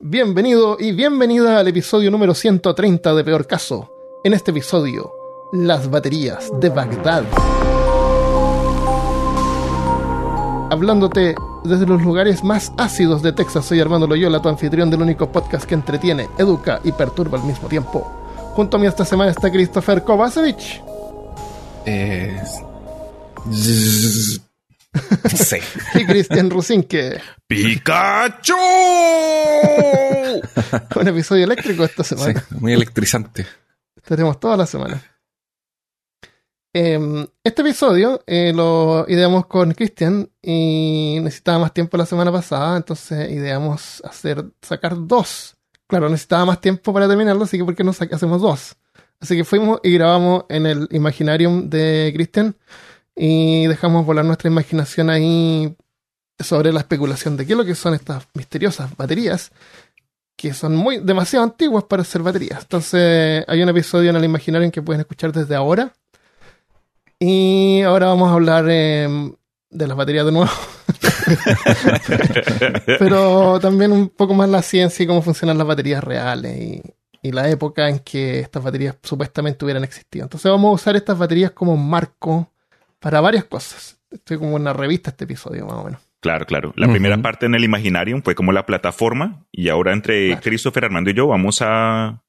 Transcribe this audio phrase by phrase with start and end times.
[0.00, 3.92] Bienvenido y bienvenida al episodio número 130 de Peor Caso.
[4.24, 5.12] En este episodio,
[5.52, 7.22] las baterías de Bagdad.
[10.68, 15.30] Hablándote desde los lugares más ácidos de Texas, soy Armando Loyola, tu anfitrión del único
[15.30, 18.04] podcast que entretiene, educa y perturba al mismo tiempo.
[18.54, 20.82] Junto a mí esta semana está Christopher Kovacevic.
[21.86, 22.42] Eh,
[25.34, 25.56] sí.
[25.94, 27.20] y Cristian Rusinque.
[27.46, 28.54] ¡Pikachu!
[31.00, 32.44] Un episodio eléctrico esta Sí, semana.
[32.50, 33.46] muy electrizante.
[33.96, 35.02] Estaremos toda la semana.
[36.76, 42.76] Em, este episodio eh, lo ideamos con Cristian y necesitaba más tiempo la semana pasada,
[42.76, 45.56] entonces ideamos hacer sacar dos.
[45.86, 48.74] Claro, necesitaba más tiempo para terminarlo, así que ¿por qué no hacemos dos?
[49.20, 52.56] Así que fuimos y grabamos en el Imaginarium de Cristian
[53.16, 55.76] y dejamos volar nuestra imaginación ahí
[56.38, 59.52] sobre la especulación de qué es lo que son estas misteriosas baterías
[60.36, 62.62] que son muy demasiado antiguas para ser baterías.
[62.62, 65.92] Entonces, hay un episodio en el Imaginarium que pueden escuchar desde ahora.
[67.20, 69.08] Y ahora vamos a hablar eh,
[69.70, 70.50] de las baterías de nuevo.
[72.98, 76.82] Pero también un poco más la ciencia y cómo funcionan las baterías reales y,
[77.22, 80.24] y la época en que estas baterías supuestamente hubieran existido.
[80.24, 82.50] Entonces vamos a usar estas baterías como marco
[83.04, 83.98] para varias cosas.
[84.10, 86.00] Estoy como una revista este episodio, más o menos.
[86.20, 86.72] Claro, claro.
[86.76, 90.40] La primera parte en el Imaginarium fue como la plataforma y ahora entre Claro.
[90.42, 92.22] Christopher, Armando y yo vamos a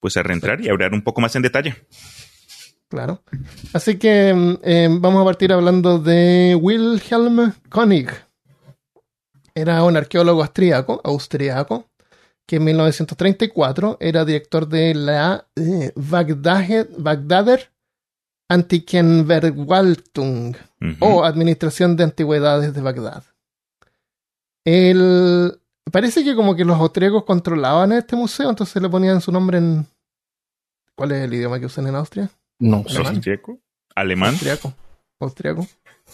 [0.00, 1.76] pues a reentrar y hablar un poco más en detalle.
[2.88, 3.22] Claro.
[3.72, 8.10] Así que mm, eh, vamos a partir hablando de Wilhelm König.
[9.54, 11.88] Era un arqueólogo austríaco, austriaco,
[12.46, 17.70] que en 1934 era director de la eh, Bagdad- Bagdader
[18.48, 20.96] Antikenverwaltung Ujú.
[21.00, 23.24] o Administración de Antigüedades de Bagdad.
[24.64, 29.58] El, parece que como que los austriacos controlaban este museo, entonces le ponían su nombre
[29.58, 29.86] en...
[30.94, 32.30] ¿Cuál es el idioma que usan en Austria?
[32.58, 33.14] No, ¿Sos alemán.
[33.14, 33.58] austríaco?
[33.94, 34.30] ¿Alemán?
[34.30, 34.74] Austriaco.
[35.20, 35.66] Austriaco.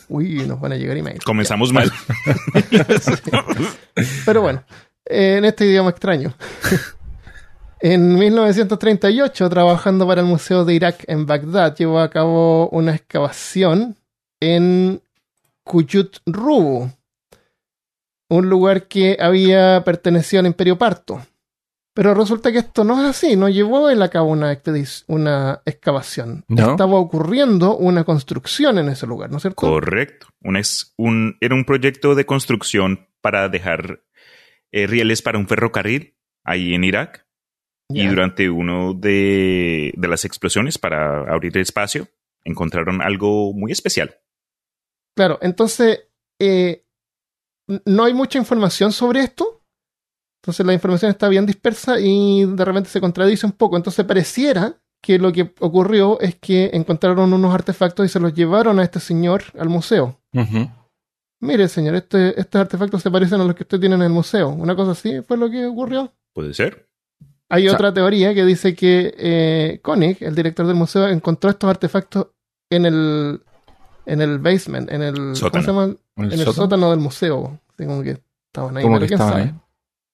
[0.08, 1.24] Uy, nos van a llegar emails.
[1.24, 1.90] Comenzamos mal.
[4.26, 4.64] Pero bueno,
[5.04, 6.34] en este idioma extraño.
[7.86, 13.96] en 1938, trabajando para el Museo de Irak en Bagdad, llevó a cabo una excavación
[14.40, 15.02] en
[15.64, 16.88] Kuyut Rubu,
[18.30, 21.20] un lugar que había pertenecido al Imperio Parto.
[21.92, 26.44] Pero resulta que esto no es así, no llevó él a cabo una, excavación.
[26.48, 26.70] ¿No?
[26.72, 29.60] Estaba ocurriendo una construcción en ese lugar, ¿no es cierto?
[29.60, 30.26] Correcto.
[30.42, 34.00] Un ex- un- era un proyecto de construcción para dejar
[34.72, 37.23] eh, rieles para un ferrocarril ahí en Irak.
[37.90, 42.08] Y durante uno de, de las explosiones para abrir espacio,
[42.44, 44.18] encontraron algo muy especial.
[45.16, 46.08] Claro, entonces
[46.40, 46.84] eh,
[47.84, 49.62] no hay mucha información sobre esto.
[50.42, 53.76] Entonces la información está bien dispersa y de repente se contradice un poco.
[53.76, 58.78] Entonces pareciera que lo que ocurrió es que encontraron unos artefactos y se los llevaron
[58.78, 60.20] a este señor al museo.
[60.32, 60.70] Ujú.
[61.40, 64.48] Mire, señor, este, estos artefactos se parecen a los que usted tiene en el museo.
[64.48, 66.12] Una cosa así fue lo que ocurrió.
[66.32, 66.88] Puede ser.
[67.50, 71.50] Hay O sea- otra teoría que dice que eh, Koenig, el director del museo, encontró
[71.50, 72.28] estos artefactos
[72.70, 73.40] en el,
[74.06, 75.62] en el basement, en el, ¿cómo Sótano.
[75.64, 75.84] se llama?
[75.84, 76.52] ¿El en el sótano?
[76.54, 77.60] sótano del museo.
[77.76, 79.44] Como que estaban ahí, Como pero que quién estaban sabe.
[79.52, 79.60] ahí.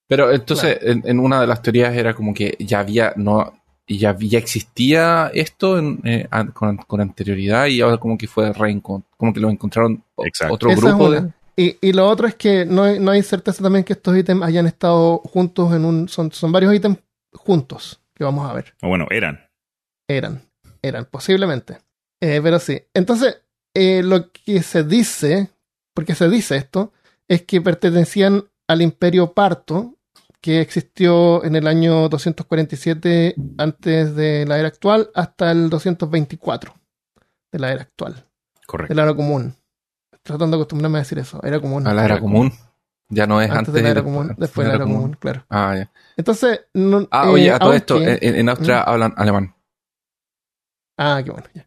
[0.09, 3.53] Pero entonces, en, en una de las teorías era como que ya había, no,
[3.87, 8.53] ya, ya existía esto en, eh, con, con anterioridad y ahora como que fue
[8.83, 10.55] como que lo encontraron Exacto.
[10.55, 11.29] otro Esa grupo de.
[11.57, 14.43] Y, y lo otro es que no hay, no hay certeza también que estos ítems
[14.43, 16.09] hayan estado juntos en un.
[16.09, 16.99] Son, son varios ítems
[17.33, 18.75] juntos que vamos a ver.
[18.83, 19.49] O bueno, eran.
[20.09, 20.43] Eran,
[20.83, 21.79] eran, posiblemente.
[22.21, 22.83] Eh, pero sí.
[22.95, 23.43] Entonces,
[23.75, 25.51] eh, lo que se dice,
[25.95, 26.93] porque se dice esto,
[27.29, 29.97] es que pertenecían al imperio parto,
[30.41, 36.75] que existió en el año 247 antes de la era actual hasta el 224
[37.53, 38.95] de la era actual, de Correcto.
[38.95, 39.55] la era común.
[40.23, 41.87] Tratando de acostumbrarme a decir eso, era común.
[41.87, 42.53] A la era común.
[43.11, 44.85] Ya no es antes, antes, de la y era después- común, después de la era
[44.85, 45.45] común, claro.
[45.51, 45.91] Ah, ya.
[46.17, 49.55] Entonces, no, Ah, eh, oye, a todo esto, en, en Austria hablan alemán.
[50.97, 51.47] Ah, qué bueno.
[51.55, 51.67] ya.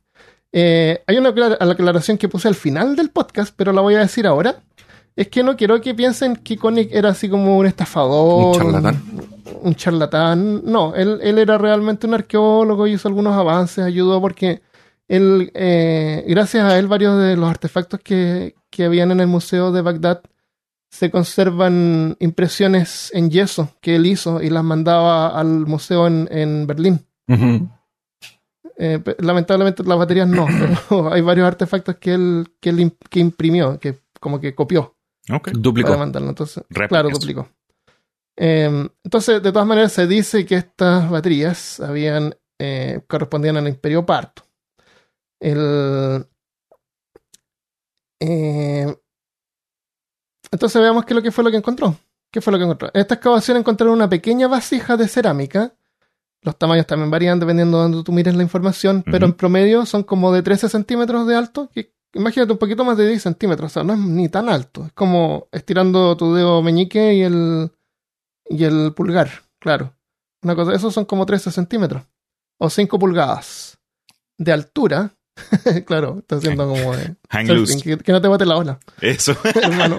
[0.52, 4.00] Eh, hay una aclar- aclaración que puse al final del podcast, pero la voy a
[4.00, 4.62] decir ahora.
[5.16, 8.56] Es que no quiero que piensen que Koenig era así como un estafador.
[8.56, 9.04] Un charlatán.
[9.14, 10.62] Un, un charlatán.
[10.66, 14.62] No, él, él era realmente un arqueólogo, hizo algunos avances, ayudó porque
[15.08, 19.72] él, eh, gracias a él, varios de los artefactos que, que habían en el Museo
[19.72, 20.22] de Bagdad
[20.94, 26.68] se conservan impresiones en yeso que él hizo y las mandaba al museo en, en
[26.68, 27.04] Berlín.
[28.78, 30.46] Eh, lamentablemente las baterías no,
[30.88, 34.96] pero hay varios artefactos que él, que él que imprimió, que como que copió
[35.32, 35.50] Ok.
[35.54, 35.88] Duplicó.
[35.88, 36.30] para mandarlo.
[36.30, 37.50] Entonces, claro, duplicó.
[38.38, 44.06] Em, entonces, de todas maneras, se dice que estas baterías habían eh, correspondían al Imperio
[44.06, 44.44] Parto.
[45.40, 46.28] El,
[48.20, 48.96] eh,
[50.54, 51.98] entonces veamos qué, lo que fue lo que encontró.
[52.32, 52.92] ¿Qué fue lo que encontró?
[52.94, 55.74] En esta excavación encontraron una pequeña vasija de cerámica.
[56.42, 60.04] Los tamaños también varían dependiendo de donde tú mires la información, pero en promedio son
[60.04, 61.72] como de 13 centímetros de alto.
[62.14, 64.86] imagínate un poquito más de 10 centímetros, o sea, no es ni tan alto.
[64.86, 67.72] Es como estirando tu dedo meñique y el,
[68.48, 69.30] y el pulgar,
[69.60, 69.96] claro.
[70.44, 72.04] Una cosa, esos son como 13 centímetros
[72.60, 73.80] o 5 pulgadas
[74.38, 75.16] de altura.
[75.88, 77.98] claro, está haciendo como de Hang loose.
[78.04, 78.80] Que, no te bote la ola.
[79.02, 79.36] Eso.
[79.56, 79.98] hermano.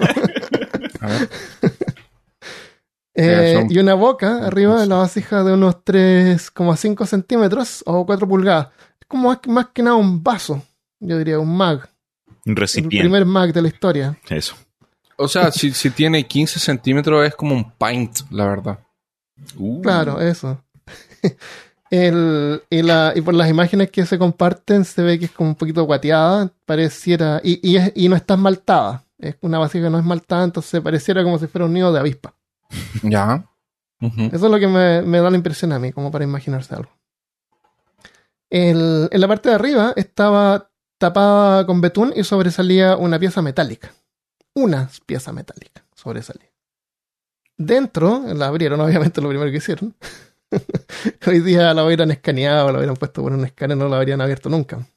[1.05, 1.29] A ver.
[3.17, 8.67] Eh, y una boca arriba de la vasija de unos 3,5 centímetros o 4 pulgadas.
[8.99, 10.61] Es como más, que nada un vaso,
[10.99, 11.89] yo diría, un mag.
[12.45, 12.97] Un recipiente.
[12.97, 14.19] El primer mag de la historia.
[14.27, 14.57] Eso.
[15.15, 18.79] O sea, si, si tiene 15 centímetros es como un pint, la verdad.
[19.57, 19.81] Uh.
[19.81, 20.61] Claro, eso.
[21.89, 25.49] El, y, la, y, por las imágenes que se comparten se ve que es como
[25.49, 29.89] un poquito guateada, pareciera, y, y, es, y no está esmaltada, es una vasija que
[29.89, 32.35] no es esmaltada, entonces pareciera como si fuera un nido de avispa.
[33.03, 33.49] Ya.
[33.99, 36.91] Eso es lo que me, me, da la impresión a mí, como para imaginarse algo.
[38.49, 43.91] El, en la parte de arriba estaba tapada con betún y sobresalía una pieza metálica.
[44.53, 46.51] Una pieza metálica sobresalía.
[47.57, 49.95] Dentro, la abrieron, obviamente, lo primero que hicieron.
[51.27, 54.49] Hoy día la hubieran escaneado, la hubieran puesto por un escáner, no la habrían abierto
[54.49, 54.87] nunca.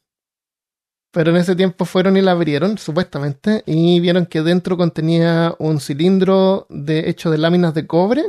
[1.10, 5.80] Pero en ese tiempo fueron y la abrieron, supuestamente, y vieron que dentro contenía un
[5.80, 8.22] cilindro de, hecho de láminas de cobre,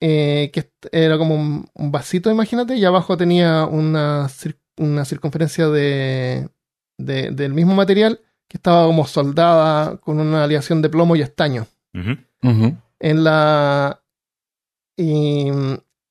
[0.00, 4.28] eh, que era como un, vasito, imagínate, y abajo tenía una,
[4.76, 6.50] una circunferencia de,
[6.98, 11.66] del mismo material que estaba como soldada con una aleación de plomo y estaño.
[13.00, 14.02] En la.
[14.96, 15.48] Y,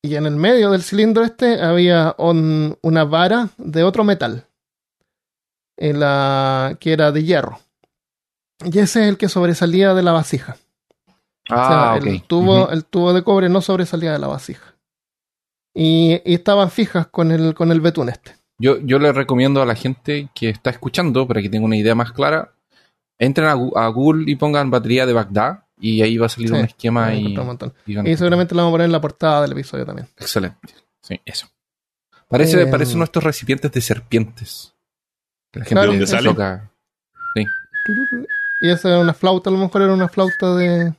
[0.01, 4.47] y, en el medio del cilindro este había una vara de otro metal
[5.78, 7.60] en la, que era de hierro.
[8.64, 10.58] Y ese es el que sobresalía de la vasija.
[11.50, 14.76] Ah, el, tubo, el tubo de cobre no sobresalía de la vasija.
[15.74, 18.36] Y, estaban fijas con el, con el betún este.
[18.60, 21.94] Yo, yo le recomiendo a la gente que está escuchando, para que tenga una idea
[21.94, 22.52] más clara,
[23.20, 27.14] entren a, Google y pongan batería de Bagdad y ahí va a salir un esquema
[27.14, 27.36] y,
[27.86, 30.08] y, seguramente lo vamos a poner en la portada del episodio también.
[30.18, 30.74] Excelente.
[31.02, 31.48] Sí, eso.
[32.28, 34.74] Parece, eh, parece nuestros recipientes de serpientes.
[35.63, 36.30] ¿De dónde sale?
[37.36, 37.45] Sí.
[38.62, 40.94] Y esa era una flauta, a lo mejor era una flauta de.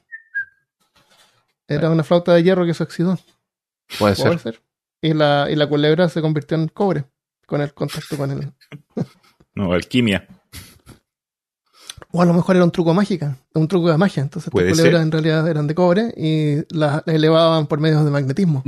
[1.67, 3.19] Era una flauta de hierro que se oxidó.
[3.99, 4.61] Puede, ser.
[5.01, 7.05] Y la, y la culebra se convirtió en cobre
[7.47, 8.53] con el contacto con él.
[9.55, 10.27] no, alquimia.
[12.11, 14.23] O a lo mejor era un truco mágica, un truco de magia.
[14.23, 18.63] Entonces las culebras en realidad eran de cobre y las, elevaban por medios de magnetismo.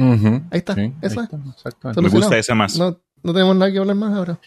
[0.50, 1.28] Ahí está, esa.
[1.96, 2.78] Me gusta esa más.
[2.78, 4.38] No, no tenemos nada que hablar más ahora.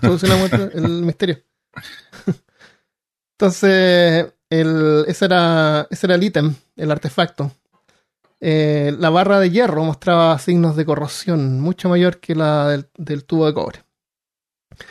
[0.00, 1.38] Solucionamos el misterio.
[3.32, 7.52] Entonces, el, ese, era, ese era el ítem, el artefacto.
[8.40, 13.46] Eh, la barra de hierro mostraba signos de corrosión mucho mayor que la del, tubo
[13.46, 13.82] de cobre.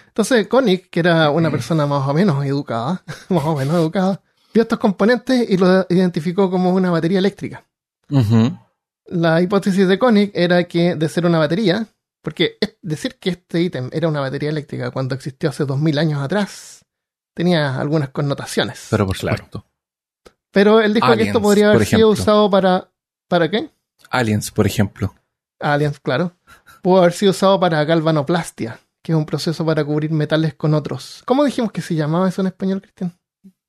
[0.07, 4.21] Entonces, Koenig, que era una persona más o menos educada, más o menos educada,
[4.53, 7.65] vio estos componentes y los identificó como una batería eléctrica.
[9.07, 11.87] La hipótesis de Koenig era que, de ser una batería,
[12.25, 16.83] porque decir que este ítem era una batería eléctrica cuando existió hace 2000 años atrás
[17.35, 18.87] tenía algunas connotaciones.
[18.89, 19.67] Pero por supuesto.
[20.51, 22.89] Pero él dijo que esto podría haber sido usado para.
[23.27, 23.69] ¿Para qué?
[24.09, 25.13] Aliens, por ejemplo.
[25.59, 26.35] Aliens, claro.
[26.81, 31.21] Pudo haber sido usado para galvanoplastia, que es un proceso para cubrir metales con otros.
[31.25, 33.13] ¿Cómo dijimos que se llamaba eso en español, Cristian?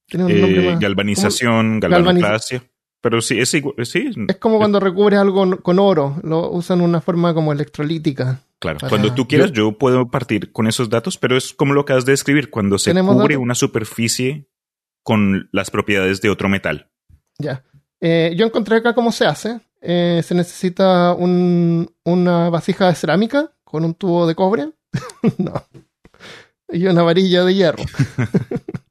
[0.08, 2.64] Tenía un nombre eh, Galvanización, galvanoplastia.
[3.00, 3.74] Pero sí, es igual.
[3.84, 4.10] Sí.
[4.28, 6.16] Es como cuando recubres algo con oro.
[6.22, 8.40] Lo usan una forma como electrolítica.
[8.58, 11.92] Claro, cuando tú quieras yo, puedo partir con esos datos, pero es como lo que
[11.92, 14.48] has de describir, cuando se cubre una superficie
[15.02, 16.90] con las propiedades de otro metal.
[17.38, 17.64] Ya.
[18.00, 19.60] Eh, yo encontré acá cómo se hace.
[19.80, 24.70] Eh, se necesita una vasija de cerámica con un tubo de cobre.
[25.38, 25.62] no.
[26.68, 27.84] Y una varilla de hierro.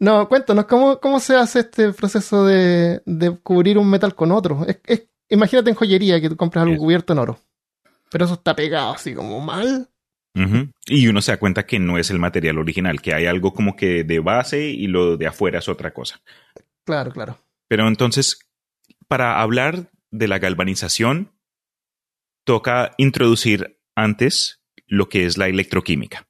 [0.00, 3.00] no, cuéntanos, ¿cómo, ¿cómo se hace este proceso de,
[3.42, 4.66] cubrir un metal con otro?
[5.28, 7.38] imagínate en joyería que tú compras algo cubierto en oro
[8.10, 9.88] pero eso está pegado así como mal.
[10.86, 13.76] Y uno se da cuenta que no es el material original, que hay algo como
[13.76, 16.22] que de base y lo de afuera es otra cosa.
[16.84, 17.38] Claro, claro.
[17.68, 18.48] Pero entonces,
[19.06, 21.32] para hablar de la galvanización,
[22.44, 26.26] toca introducir antes lo que es la electroquímica.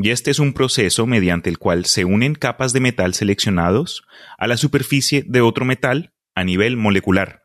[0.00, 4.04] Y este es un proceso mediante el cual se unen capas de metal seleccionados
[4.38, 7.42] a la superficie de otro metal a nivel molecular.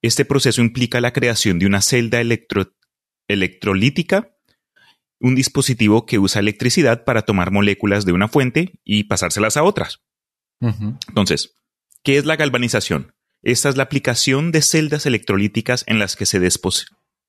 [0.00, 2.22] este proceso implica la creación de una celda
[3.28, 4.34] electrolítica,
[5.20, 10.00] un dispositivo que usa electricidad para tomar moléculas de una fuente y pasárselas a otras.
[10.60, 11.54] Entonces,
[12.02, 13.12] ¿qué es la galvanización?
[13.42, 16.40] Esta es la aplicación de celdas electrolíticas en las que se,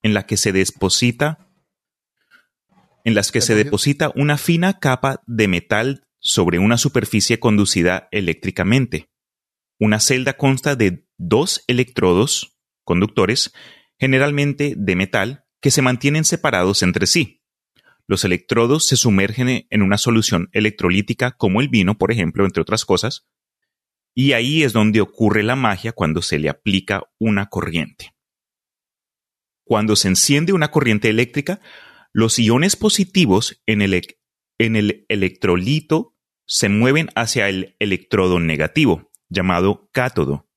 [0.02, 1.49] en la que se deposita
[3.10, 9.10] en las que se deposita una fina capa de metal sobre una superficie conducida eléctricamente.
[9.80, 13.52] Una celda consta de dos electrodos conductores,
[13.98, 17.42] generalmente de metal, que se mantienen separados entre sí.
[18.06, 22.86] Los electrodos se sumergen en una solución electrolítica como el vino, por ejemplo, entre otras
[22.86, 23.28] cosas,
[24.14, 28.14] y ahí es donde ocurre la magia cuando se le aplica una corriente.
[29.64, 31.60] Cuando se enciende una corriente eléctrica,
[32.14, 40.50] los iones positivos en el, electrolito se mueven hacia el electrodo negativo, llamado cátodo.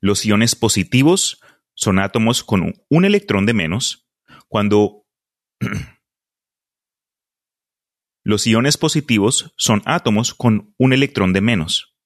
[0.00, 1.40] Los iones positivos
[1.74, 4.08] son átomos con un electrón de menos.
[4.48, 5.06] Cuando
[8.24, 11.96] los iones positivos son átomos con un electrón de menos.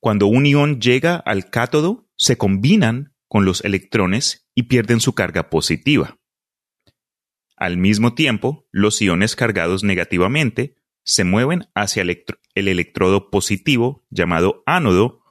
[0.00, 5.50] Cuando un ion llega al cátodo, se combinan con los electrones y pierden su carga
[5.50, 6.18] positiva.
[7.56, 15.22] Al mismo tiempo, los iones cargados negativamente se mueven hacia el, electrodo positivo llamado ánodo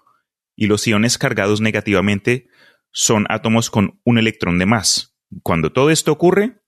[0.56, 2.48] y los iones cargados negativamente
[2.92, 5.16] son átomos con un electrón de más.
[5.42, 6.62] Cuando todo esto ocurre,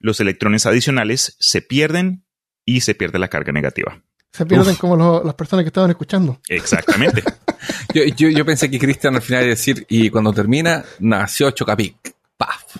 [0.00, 2.24] los electrones adicionales se pierden
[2.64, 4.02] y se pierde la carga negativa.
[4.32, 6.40] Se pierden como las personas que estaban escuchando.
[6.48, 7.22] Exactamente.
[8.16, 12.14] yo, pensé que Cristian al final iba a decir, y cuando termina, nació Chocapic.
[12.36, 12.76] ¡Paf!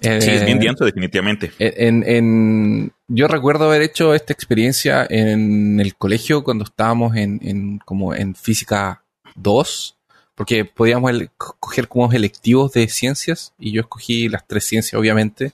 [0.00, 1.52] Sí, es bien eh, definitivamente.
[1.58, 8.34] En, yo recuerdo haber hecho esta experiencia en el colegio cuando estábamos en, como en
[8.34, 9.02] física
[9.36, 9.96] 2,
[10.34, 15.52] porque podíamos coger como electivos de ciencias y yo escogí las tres ciencias, obviamente.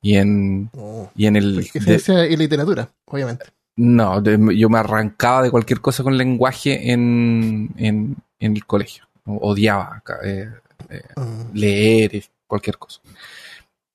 [0.00, 1.10] Y en, oh.
[1.16, 1.64] y en el...
[1.64, 3.46] Ciencia y literatura, obviamente.
[3.76, 9.08] No, yo me arrancaba de cualquier cosa con lenguaje en, en, el colegio.
[9.24, 10.48] Odiaba eh,
[10.90, 11.44] eh, ah.
[11.52, 13.00] leer, cualquier cosa.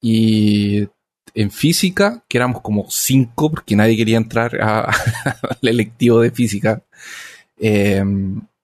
[0.02, 0.88] Y
[1.34, 6.82] en física, que éramos como cinco, porque nadie quería entrar al electivo de física,
[7.58, 8.04] eh,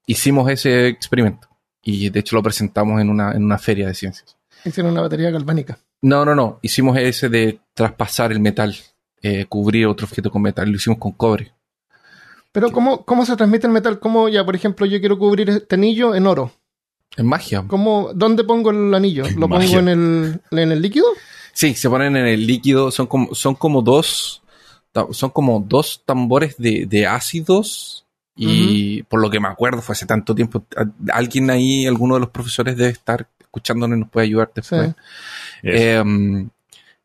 [0.05, 1.47] hicimos ese experimento.
[1.81, 4.37] Y de hecho lo presentamos en una, en una feria de ciencias.
[4.63, 5.77] Hicieron una batería galvánica.
[6.01, 6.59] No, no, no.
[6.61, 8.75] Hicimos ese de traspasar el metal,
[9.21, 10.69] eh, cubrir otro objeto con metal.
[10.69, 11.53] Lo hicimos con cobre.
[12.51, 13.99] Pero ¿cómo, ¿cómo se transmite el metal?
[13.99, 16.51] ¿Cómo ya, por ejemplo, yo quiero cubrir este anillo en oro?
[17.17, 17.63] En magia.
[17.67, 19.23] ¿Cómo, ¿Dónde pongo el anillo?
[19.37, 21.05] ¿Lo pongo en el, en el líquido?
[21.53, 22.91] Sí, se ponen en el líquido.
[22.91, 24.41] Son como, son como dos.
[25.11, 28.05] Son como dos tambores de, ácidos.
[28.35, 30.65] Y por lo que me acuerdo, fue hace tanto tiempo.
[31.11, 34.93] Alguien ahí, alguno de los profesores debe estar escuchándonos y nos puede ayudar después.
[35.63, 36.49] Em,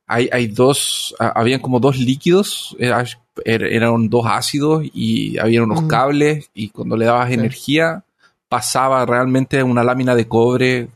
[0.06, 6.50] hay, hay dos, habían como dos líquidos, er, eran dos ácidos y había unos cables
[6.52, 8.04] y cuando le dabas energía
[8.50, 10.88] pasaba realmente una lámina de cobre,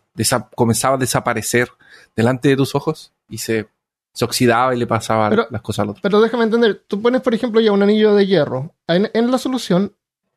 [0.56, 1.68] comenzaba a desaparecer
[2.16, 3.68] delante de tus ojos y se,
[4.12, 6.02] se oxidaba y le pasaba las cosas al otro.
[6.02, 9.94] Pero déjame entender, tú pones, por ejemplo, ya un anillo de hierro en, la solución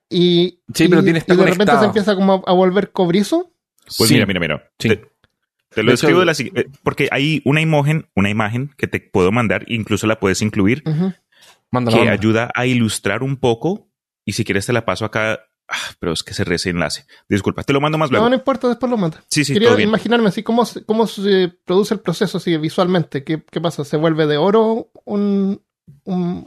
[0.07, 3.51] y, sí, pero tiene y de repente se empieza como a, volver cobrizo.
[3.97, 4.71] Pues mira, mira, mira.
[4.77, 9.31] Te, lo escribo de la eh, porque hay una imagen, una imagen que te puedo
[9.31, 13.87] mandar, incluso la puedes incluir, que ayuda a ilustrar un poco.
[14.23, 17.05] Y si quieres te la paso acá Ah, pero es que se ese enlace.
[17.27, 18.25] Disculpa, te lo mando más luego.
[18.25, 19.17] No, no importa, después lo mando.
[19.27, 23.23] Sí, sí, Quería imaginarme así cómo, cómo se produce el proceso así visualmente.
[23.23, 23.83] ¿Qué, pasa?
[23.83, 25.61] ¿Se vuelve de oro un,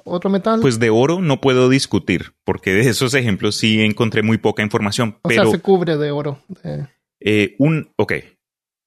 [0.05, 0.61] otro metal?
[0.61, 5.19] Pues de oro no puedo discutir, porque de esos ejemplos sí encontré muy poca información.
[5.23, 6.43] O pero, sea, se cubre de oro.
[7.21, 8.15] Eh, un, ok.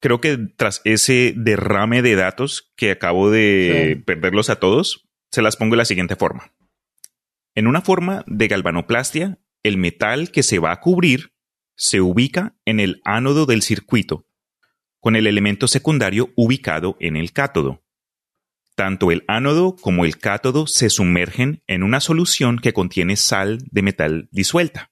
[0.02, 5.58] Creo que tras ese derrame de datos que acabo de perderlos a todos, se las
[5.58, 6.52] pongo de la siguiente forma.
[7.56, 11.34] En una forma de galvanoplastia, el metal que se va a cubrir
[11.76, 14.28] se ubica en el ánodo del circuito,
[15.00, 17.84] con el elemento secundario ubicado en el cátodo.
[18.76, 23.82] Tanto el ánodo como el cátodo se sumergen en una solución que contiene sal de
[23.82, 24.92] metal disuelta,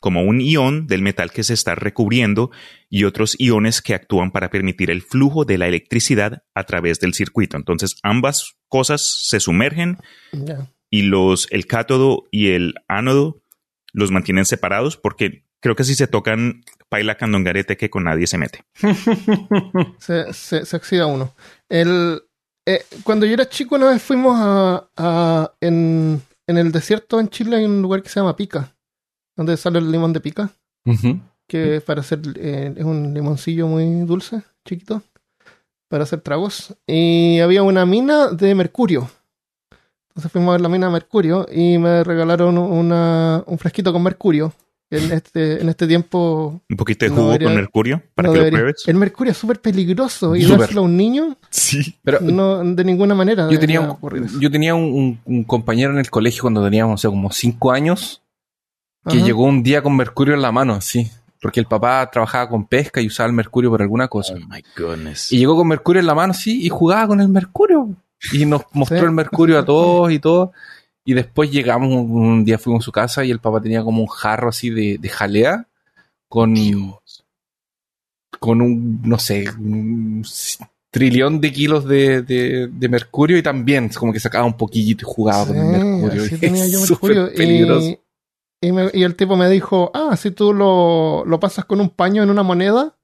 [0.00, 2.50] como un ion del metal que se está recubriendo
[2.88, 7.14] y otros iones que actúan para permitir el flujo de la electricidad a través del
[7.14, 7.56] circuito.
[7.56, 9.98] Entonces ambas cosas se sumergen
[10.90, 13.42] y los, el cátodo y el ánodo
[13.96, 18.38] los mantienen separados porque creo que si se tocan paila candongarete que con nadie se
[18.38, 18.62] mete.
[19.98, 21.34] se, se, oxida uno.
[21.68, 22.22] El,
[22.66, 27.56] eh, cuando yo era chico una vez fuimos a, en, en, el desierto en Chile
[27.56, 28.76] hay un lugar que se llama Pica,
[29.34, 30.50] donde sale el limón de pica.
[31.48, 35.02] que para hacer eh, es un limoncillo muy dulce, chiquito,
[35.88, 36.76] para hacer tragos.
[36.86, 39.08] Y había una mina de mercurio.
[40.16, 44.02] Entonces fuimos a ver la mina de mercurio y me regalaron una, un fresquito con
[44.02, 44.52] mercurio.
[44.88, 46.60] En este, en este tiempo.
[46.70, 48.84] Un poquito de No jugo debería- con mercurio para no que lo debería- pruebes.
[48.86, 51.96] El mercurio es súper peligroso y dárselo a un niño, Sí.
[52.04, 53.50] Pero no, de ninguna manera.
[53.50, 54.38] yo tenía, un, ocurrir eso.
[54.38, 57.72] yo tenía un, un- un compañero en el colegio cuando teníamos, o sea, como cinco
[57.72, 58.22] años,
[59.08, 59.26] que Ajá.
[59.26, 61.10] llegó un día con mercurio en la mano, así.
[61.42, 64.34] Porque el papá trabajaba con pesca y usaba el mercurio por alguna cosa.
[64.34, 65.32] Oh my goodness.
[65.32, 67.88] Y llegó con mercurio en la mano, sí, y jugaba con el mercurio.
[68.32, 69.04] Y nos mostró Sí.
[69.04, 70.52] el mercurio a todos y todo.
[71.04, 74.00] Y después llegamos, un, un día fuimos a su casa y el papá tenía como
[74.02, 75.68] un jarro así de, de jalea
[76.28, 76.54] con,
[78.40, 80.24] con un, no sé, un
[80.90, 85.12] trillón de kilos de, de, de mercurio y también como que sacaba un poquillito y
[85.12, 86.22] jugaba con el mercurio.
[86.24, 87.30] así Y tenía yo mercurio.
[87.34, 87.86] peligroso.
[87.86, 87.98] Y,
[88.68, 91.90] y, me- y el tipo me dijo, ah, si tú lo, lo pasas con un
[91.90, 92.96] paño en una moneda,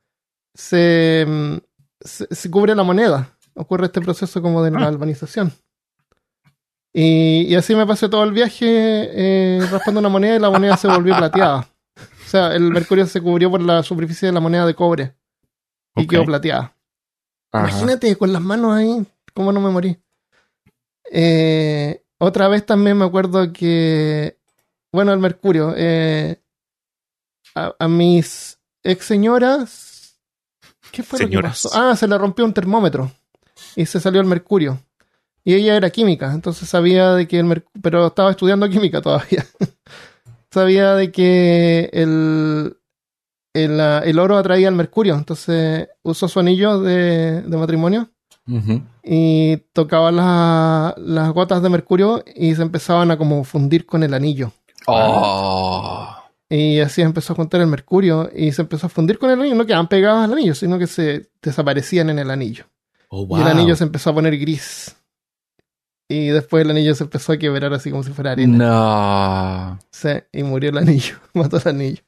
[0.55, 1.57] se, mm,
[2.01, 3.32] se, se cubre la moneda.
[3.55, 4.85] Ocurre este proceso como de la Ah.
[4.85, 5.53] galvanización.
[6.95, 10.77] Y, y así me pasé todo el viaje eh, raspando una moneda y la moneda
[10.77, 11.69] se volvió plateada.
[11.97, 15.15] O sea, el mercurio se cubrió por la superficie de la moneda de cobre
[15.97, 16.75] y quedó plateada.
[17.51, 17.69] Ajá.
[17.71, 19.99] Imagínate con las manos ahí, cómo no me morí.
[21.11, 24.39] Eh, otra vez también me acuerdo que,
[24.93, 26.41] bueno, el mercurio, eh,
[27.55, 30.19] a, a mis ex señoras,
[30.91, 31.65] ¿qué fue Señoras.
[31.65, 31.91] lo que pasó?
[31.91, 33.11] Ah, se le rompió un termómetro
[33.77, 34.79] y se salió el mercurio.
[35.45, 39.45] Y ella era química, entonces sabía de que el mercurio, pero estaba estudiando química todavía.
[40.53, 42.77] sabía de que el,
[43.55, 48.11] el, ah, el oro atraía al mercurio, entonces usó su anillo de, de matrimonio
[49.05, 54.15] y tocaba la- las gotas de mercurio y se empezaban a como fundir con el
[54.15, 54.53] anillo.
[54.87, 56.09] Oh.
[56.49, 59.55] Y así empezó a juntar el mercurio y se empezó a fundir con el anillo.
[59.55, 62.65] No quedaban pegados al anillo, sino que se desaparecían en el anillo.
[63.15, 64.97] Oh, Y el anillo se empezó a poner gris.
[66.09, 68.57] Y después el anillo se empezó a quebrar así como si fuera arena.
[68.59, 69.79] No.
[69.91, 72.03] Sí, y murió el anillo, mató el anillo.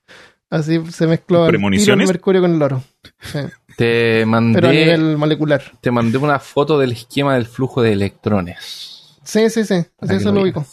[0.51, 1.59] Así se mezcló el,
[2.07, 2.83] mercurio con el oro.
[3.21, 3.41] Sí,
[3.77, 5.63] Te mandé, Pero a nivel molecular.
[5.81, 9.19] te mandé una foto del esquema del flujo de electrones.
[9.25, 9.85] Sí, sí, sí.
[9.99, 10.67] Para Sí, que eso lo lo ubico.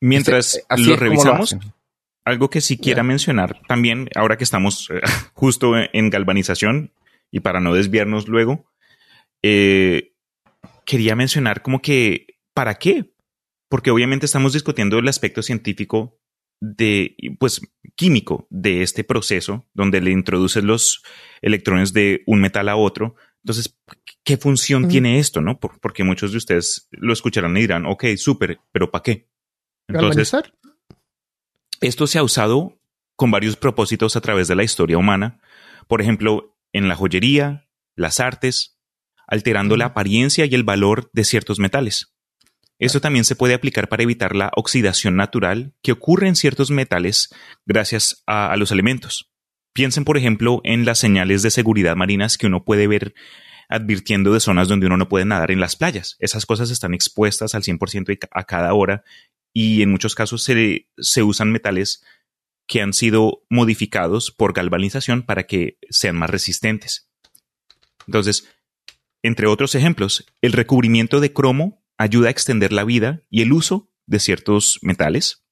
[0.00, 1.72] Mientras así lo revisamos, hacen.
[2.24, 3.04] algo que sí quiera Ya.
[3.04, 5.00] mencionar también, ahora que estamos eh,
[5.34, 6.92] justo en galvanización
[7.30, 8.66] y para no desviarnos luego,
[9.46, 10.14] eh,
[10.86, 13.12] quería mencionar como que, ¿para qué?
[13.68, 16.18] Porque obviamente estamos discutiendo el aspecto científico
[16.62, 17.60] de, pues,
[17.94, 21.02] químico de este proceso donde le introduces los
[21.42, 23.16] electrones de un metal a otro.
[23.42, 23.78] Entonces,
[24.24, 24.92] ¿qué función Ujú.
[24.92, 25.60] tiene esto, no?
[25.60, 29.28] Por- porque muchos de ustedes lo escucharán y dirán, ok, súper, pero ¿para qué?
[29.88, 30.54] Entonces, ¿Galvanizar?
[31.82, 32.80] esto se ha usado
[33.14, 35.42] con varios propósitos a través de la historia humana,
[35.86, 38.73] por ejemplo, en la joyería, las artes,
[39.26, 42.14] alterando la apariencia y el valor de ciertos metales.
[42.78, 47.30] Esto también se puede aplicar para evitar la oxidación natural que ocurre en ciertos metales
[47.66, 49.30] gracias a, a los elementos.
[49.72, 53.14] Piensen, por ejemplo, en las señales de seguridad marinas que uno puede ver
[53.68, 56.16] advirtiendo de zonas donde uno no puede nadar en las playas.
[56.18, 59.04] Esas cosas están expuestas al 100% y ca- a cada hora
[59.52, 62.04] y en muchos casos se, se usan metales
[62.66, 67.08] que han sido modificados por galvanización para que sean más resistentes.
[68.06, 68.48] Entonces,
[69.24, 73.90] entre otros ejemplos, el recubrimiento de cromo ayuda a extender la vida y el uso
[74.06, 75.44] de ciertos metales.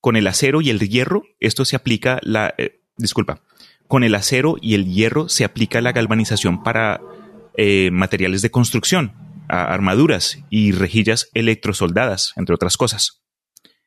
[0.00, 3.42] Con el acero y el hierro, esto se aplica la eh, disculpa,
[3.86, 7.00] con el acero y el hierro se aplica la galvanización para
[7.56, 9.12] eh, materiales de construcción,
[9.48, 13.22] a- armaduras y rejillas electrosoldadas, entre otras cosas.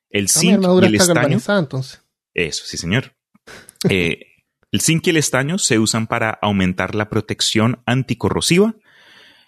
[0.09, 2.01] El Ah, zinc y el estaño entonces.
[2.33, 3.15] eso, sí, señor.
[3.89, 4.19] Eh,
[4.71, 8.75] el zinc y el estaño se usan para aumentar la protección anticorrosiva.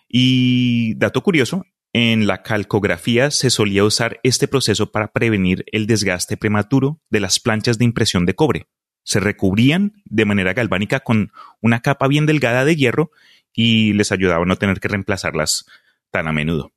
[0.07, 6.37] Y, dato curioso, en la calcografía se solía usar este proceso para prevenir el desgaste
[6.37, 8.67] prematuro de las planchas de impresión de cobre.
[9.03, 13.11] Se recubrían de manera galvánica con una capa bien delgada de hierro
[13.53, 15.65] y les ayudaba a no tener que reemplazarlas
[16.11, 16.73] tan a menudo.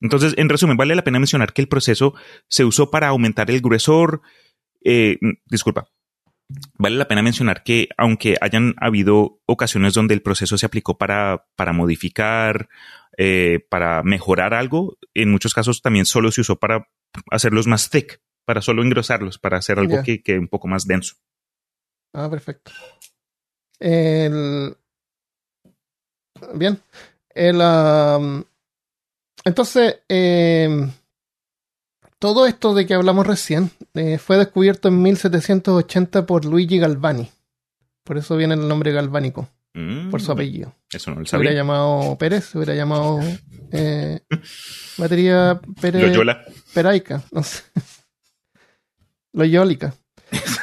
[0.00, 2.14] Entonces, en resumen, vale la pena mencionar que el proceso
[2.48, 4.20] se usó para aumentar el gruesor,
[4.84, 5.88] eh, mm, disculpa.
[6.78, 11.46] Vale la pena mencionar que aunque hayan habido ocasiones donde el proceso se aplicó para,
[11.56, 12.68] para modificar,
[13.16, 16.88] eh, para mejorar algo, en muchos casos también solo se usó para
[17.30, 21.16] hacerlos más thick, para solo engrosarlos, para hacer algo que quede un poco más denso.
[22.12, 22.70] Ah, perfecto.
[23.80, 24.76] El...
[26.54, 26.80] Bien.
[27.34, 27.60] El,
[29.44, 30.90] Entonces, em,
[32.18, 37.28] todo esto de que hablamos recién eh, fue descubierto en 1780 por Luigi Galvani.
[38.04, 40.72] Por eso viene el nombre galvánico, Mm, por su apellido.
[40.90, 41.60] Eso no lo Se hubiera sabía.
[41.62, 43.20] llamado Pérez, se hubiera llamado
[43.72, 44.20] eh,
[44.96, 46.42] batería Pérez Loyola.
[46.72, 47.62] Peraica, no sé.
[49.32, 49.94] Loyólica.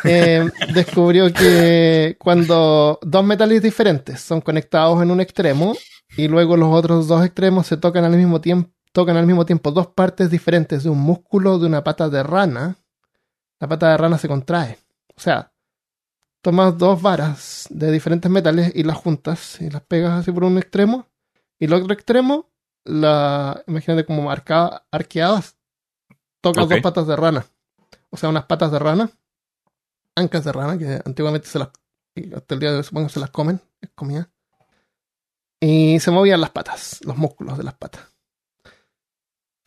[0.04, 5.76] Eh, descubrió que cuando dos metales diferentes son conectados en un extremo
[6.18, 9.72] y luego los otros dos extremos se tocan al mismo tiempo, tocan al mismo tiempo
[9.72, 12.78] dos partes diferentes de un músculo de una pata de rana,
[13.60, 14.80] la pata de rana se contrae.
[15.16, 15.52] O sea,
[16.42, 20.58] tomas dos varas de diferentes metales y las juntas y las pegas así por un
[20.58, 21.08] extremo
[21.60, 22.52] y el otro extremo,
[22.84, 25.58] la, imagínate como marcada, arqueadas,
[26.42, 27.46] tocas dos patas de rana.
[28.10, 29.10] O sea, unas patas de rana,
[30.16, 31.70] ancas de rana, que antiguamente se las,
[32.36, 34.30] hasta el día de hoy supongo que se las comen, es comida.
[35.60, 38.13] Y se movían las patas, los músculos de las patas.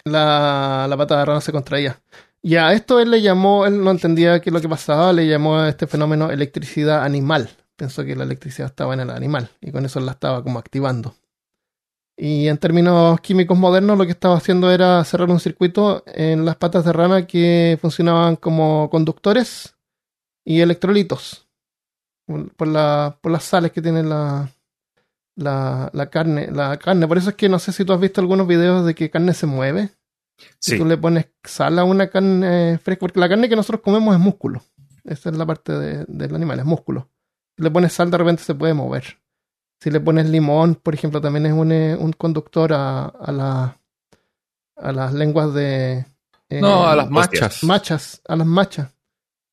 [0.06, 2.00] La, la pata de rana se contraía.
[2.40, 5.26] Y a esto él le llamó, él no entendía qué es lo que pasaba, le
[5.26, 7.50] llamó a este fenómeno electricidad animal.
[7.74, 11.16] Pensó que la electricidad estaba en el animal y con eso la estaba como activando.
[12.16, 16.54] Y en términos químicos modernos, lo que estaba haciendo era cerrar un circuito en las
[16.54, 19.74] patas de rana que funcionaban como conductores
[20.44, 21.48] y electrolitos
[22.56, 24.48] por, la, por las sales que tiene la,
[25.36, 26.50] la, la carne.
[26.50, 27.06] La carne.
[27.06, 29.32] Por eso es que no sé si tú has visto algunos videos de que carne
[29.34, 29.90] se mueve.
[30.58, 30.78] Si Sí.
[30.78, 34.20] tú le pones sal a una carne fresca, porque la carne que nosotros comemos es
[34.20, 34.62] músculo.
[35.04, 37.08] Esa es la parte de- del animal, es músculo.
[37.56, 39.18] Si le pones sal, de repente se puede mover.
[39.80, 43.78] Si le pones limón, por ejemplo, también es un, eh, un conductor a, a, la-
[44.76, 46.04] a las lenguas de.
[46.48, 47.62] eh, No, a las machas.
[47.64, 48.90] machas, a las machas.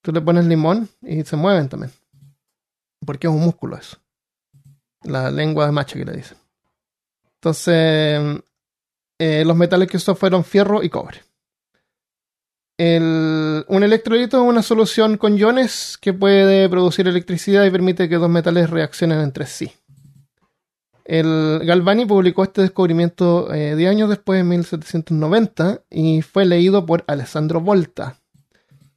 [0.01, 1.91] Tú le pones limón y se mueven también.
[3.05, 3.97] Porque es un músculo eso.
[5.05, 6.37] La lengua de macha que le dicen.
[7.35, 8.41] Entonces,
[9.19, 11.21] eh, los metales que usó fueron fierro y cobre.
[12.77, 18.15] El- un electrolito es una solución con iones que puede producir electricidad y permite que
[18.15, 19.71] dos metales reaccionen entre sí.
[21.05, 27.03] El Galvani publicó este descubrimiento eh, 10 años después, en 1790, y fue leído por
[27.07, 28.21] Alessandro Volta,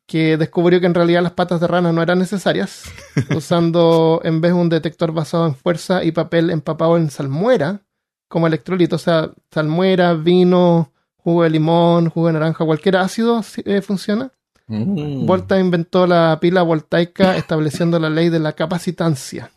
[0.07, 2.85] que descubrió que en realidad las patas de rana no eran necesarias,
[3.37, 7.83] usando en vez un detector basado en fuerza y papel empapado en salmuera
[8.29, 8.97] como electrolito.
[8.97, 14.31] O sea, salmuera, vino, jugo de limón, jugo de naranja, cualquier ácido eh, funciona.
[14.69, 15.27] Mm.
[15.27, 19.51] Volta inventó la pila voltaica estableciendo la ley de la capacitancia.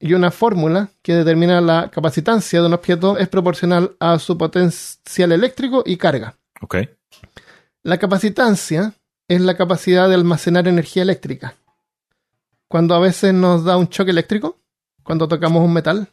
[0.00, 5.32] Y una fórmula que determina la capacitancia de un objeto es proporcional a su potencial
[5.32, 6.36] eléctrico y carga.
[6.60, 6.76] Ok.
[7.82, 8.92] La capacitancia
[9.28, 11.56] es la capacidad de almacenar energía eléctrica.
[12.68, 14.60] Cuando a veces nos da un choque eléctrico,
[15.02, 16.08] cuando tocamos un metal,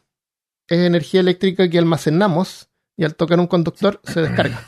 [0.68, 4.64] es energía eléctrica que almacenamos y al tocar un conductor se descarga.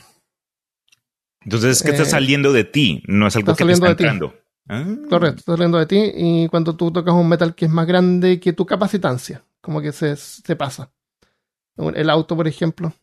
[1.41, 3.87] Entonces es que está Eh, saliendo de ti, no es algo está que te está
[3.87, 4.03] saliendo de ti.
[4.03, 4.33] entrando.
[4.67, 4.83] Ah.
[5.09, 8.39] Correcto, está saliendo de ti y cuando tú tocas un metal que es más grande
[8.39, 10.91] que tu capacitancia, como que se, se pasa.
[11.77, 12.93] El auto, por ejemplo.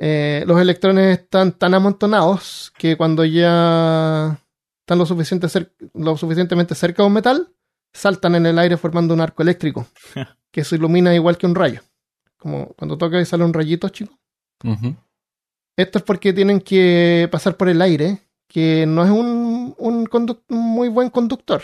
[0.00, 4.40] Eh, los electrones están tan amontonados que cuando ya
[4.80, 5.48] están lo, suficiente
[5.94, 7.52] lo suficientemente cerca de un metal,
[7.92, 9.88] saltan en el aire formando un arco eléctrico
[10.52, 11.82] que se ilumina igual que un rayo.
[12.36, 14.16] Como cuando tocas y sale un rayito, chico.
[15.76, 19.74] Esto es porque tienen que pasar por el aire, que no es un
[20.48, 21.62] muy buen conductor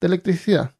[0.00, 0.72] de electricidad.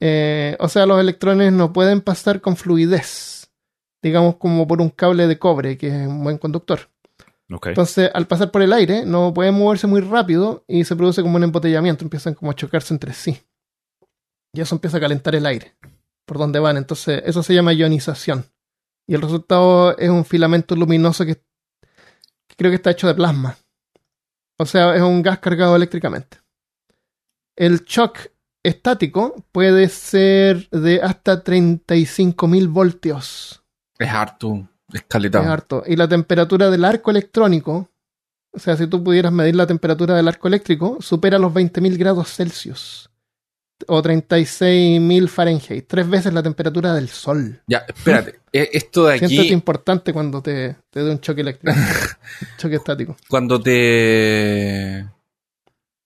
[0.00, 3.35] Eh, o sea, los electrones no pueden pasar con fluidez,
[4.06, 6.88] digamos como por un cable de cobre, que es un buen conductor.
[7.48, 11.36] Entonces, al pasar por el aire, no pueden moverse muy rápido y se produce como
[11.36, 13.40] un embotellamiento, empiezan como a chocarse entre sí.
[14.52, 15.76] Y eso empieza a calentar el aire
[16.24, 16.76] por donde van.
[16.76, 18.46] Entonces, eso se llama ionización.
[19.08, 23.56] Y el resultado es un filamento luminoso que, que creo que está hecho de plasma.
[24.58, 26.38] O sea, es un gas cargado eléctricamente.
[27.56, 28.18] El shock
[28.64, 33.65] estático puede ser de hasta 35.000 voltios.
[33.98, 34.68] Es harto.
[34.92, 35.42] Es calidad.
[35.42, 35.82] Es harto.
[35.86, 37.88] Y la temperatura del arco electrónico,
[38.52, 42.28] o sea, si tú pudieras medir la temperatura del arco eléctrico, supera los 20.000 grados
[42.34, 43.10] Celsius.
[43.88, 45.86] O 36.000 Fahrenheit.
[45.86, 47.60] Tres veces la temperatura del Sol.
[47.66, 48.40] Ya, espérate.
[48.50, 51.76] E- Esto de aquí, importante cuando te, te dé un choque eléctrico.
[52.56, 53.16] choque estático.
[53.28, 55.00] cuando te...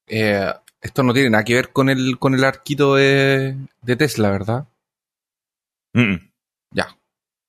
[0.08, 4.30] eh, esto no tiene nada que ver con el, con el arquito de, de Tesla,
[4.30, 4.66] ¿verdad?
[5.92, 6.29] Mm, mm.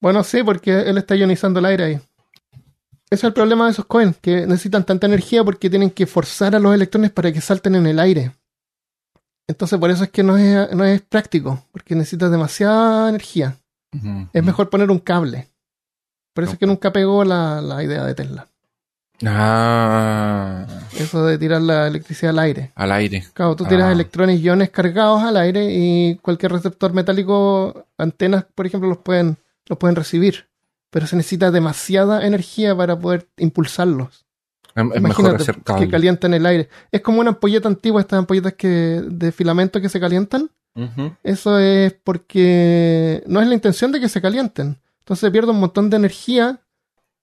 [0.01, 1.93] Bueno, sí, porque él está ionizando el aire ahí.
[1.93, 6.55] Ese es el problema de esos coins, que necesitan tanta energía porque tienen que forzar
[6.55, 8.31] a los electrones para que salten en el aire.
[9.47, 13.57] Entonces, por eso es que no es, no es práctico, porque necesitas demasiada energía.
[14.31, 15.49] Es mejor poner un cable.
[16.33, 18.47] Por eso es que nunca pegó la, la idea de Tesla.
[19.25, 20.65] Ah,
[20.97, 22.71] Eso de tirar la electricidad al aire.
[22.75, 23.25] al aire.
[23.33, 23.91] Claro, tú tiras Ah.
[23.91, 29.37] electrones y iones cargados al aire y cualquier receptor metálico, antenas, por ejemplo, los pueden,
[29.71, 30.49] los pueden recibir.
[30.89, 34.25] Pero se necesita demasiada energía para poder impulsarlos.
[34.75, 36.69] Es mejor Imagínate hacer que calientan el aire.
[36.91, 40.49] Es como una ampolleta antigua, estas ampolletas que, de filamento que se calientan.
[41.23, 44.77] Eso es porque no es la intención de que se calienten.
[44.99, 46.61] Entonces se pierde un montón de energía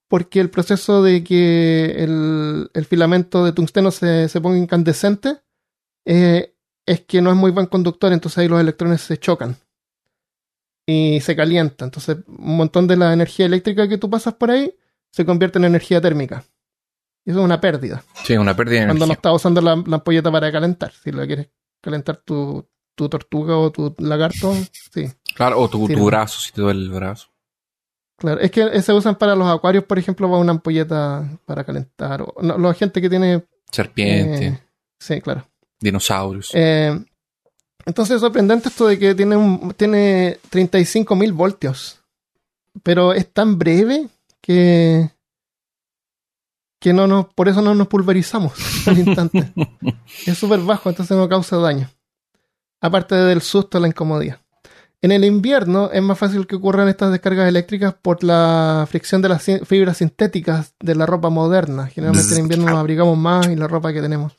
[0.07, 5.37] porque el proceso de que el, el filamento de tungsteno se, se ponga incandescente
[6.05, 6.53] eh,
[6.85, 9.57] es que no es muy buen conductor, entonces ahí los electrones se chocan
[10.91, 11.87] y se calientan.
[11.87, 14.73] Entonces un montón de la energía eléctrica que tú pasas por ahí
[15.11, 16.43] se convierte en energía térmica.
[17.25, 19.95] Y eso es una pérdida Sí, una pérdida de cuando no estás usando la, la
[19.97, 20.91] ampolleta para calentar.
[20.93, 21.49] Si la quieres
[21.81, 24.53] calentar tu, tu tortuga o tu lagarto,
[24.93, 26.05] sí, Claro, o tu, Sí, tu no.
[26.05, 27.27] brazo, si te duele el brazo.
[28.17, 28.39] claro.
[28.41, 32.21] Es que se usan para los acuarios, por ejemplo, va una ampolleta para calentar.
[32.23, 33.43] O, no, la gente que tiene...
[33.71, 34.59] Serpiente, eh,
[34.99, 35.45] sí, claro.
[35.79, 36.51] dinosaurios.
[36.53, 36.97] Eh,
[37.85, 41.99] entonces es sorprendente esto de que tiene, un, tiene 35.000 voltios.
[42.83, 44.07] Pero es tan breve
[44.41, 45.09] que...
[46.79, 48.53] que no nos, por eso no nos pulverizamos
[48.87, 49.53] al instante.
[50.25, 51.89] es súper bajo, entonces no causa daño.
[52.81, 54.39] Aparte del susto, la incomodidad.
[55.01, 59.29] En el invierno es más fácil que ocurran estas descargas eléctricas por la fricción de
[59.29, 61.87] las fibras sintéticas de la ropa moderna.
[61.87, 64.33] Generalmente en invierno nos abrigamos más y la ropa que tenemos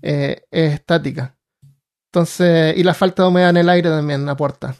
[0.00, 1.35] eh, es estática.
[2.06, 4.74] Entonces, y la falta de humedad en el aire también aporta.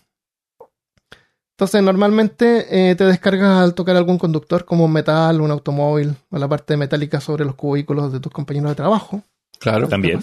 [1.56, 6.38] Entonces, normalmente eh, te descargas al tocar algún conductor como un metal, un automóvil, o
[6.38, 9.22] la parte metálica sobre los cubículos de tus compañeros de trabajo.
[9.58, 9.80] Claro.
[9.80, 10.20] ¿Te ha También.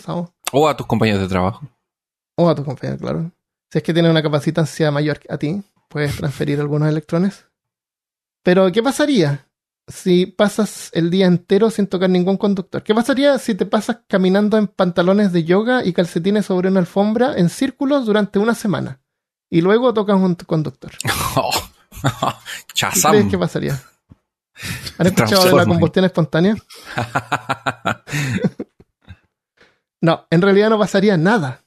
[0.52, 1.68] O a tus compañeros de trabajo.
[2.36, 3.32] O a tus compañeros, claro.
[3.72, 7.46] Si es que tiene una capacitancia mayor a ti, puedes transferir algunos electrones.
[8.44, 9.48] Pero, ¿qué pasaría
[9.88, 12.84] si pasas el día entero sin tocar ningún conductor?
[12.84, 17.34] ¿Qué pasaría si te pasas caminando en pantalones de yoga y calcetines sobre una alfombra
[17.38, 19.02] en círculos durante una semana?
[19.50, 20.92] Y luego tocas un conductor.
[22.74, 23.82] ¿Qué crees que pasaría?
[24.98, 26.56] ¿Han escuchado de la combustión espontánea?
[30.02, 31.64] No, en realidad no pasaría nada,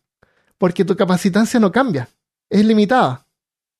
[0.58, 2.10] porque tu capacitancia no cambia,
[2.50, 3.25] es limitada.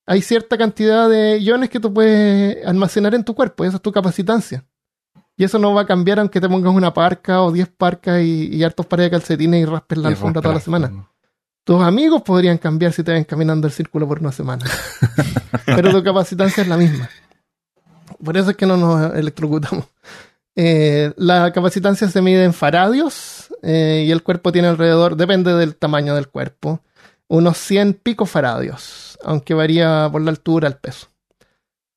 [0.07, 3.83] Hay cierta cantidad de iones que tú puedes almacenar en tu cuerpo, y esa es
[3.83, 4.65] tu capacitancia.
[5.37, 8.49] Y eso no va a cambiar aunque te pongas una parca o 10 parcas y,
[8.55, 11.09] y hartos pares de calcetines y raspes la alfombra toda la semana.
[11.65, 14.65] Tus amigos podrían cambiar si te ven caminando el círculo por una semana.
[15.67, 17.11] Pero tu capacitancia es la misma.
[18.25, 19.85] Por eso es que no nos electrocutamos.
[20.55, 25.77] Eh, la capacitancia se mide en faradios eh, y el cuerpo tiene alrededor, depende del
[25.77, 26.81] tamaño del cuerpo,
[27.29, 31.09] unos 100 picofaradios, aunque varía por la altura, el peso.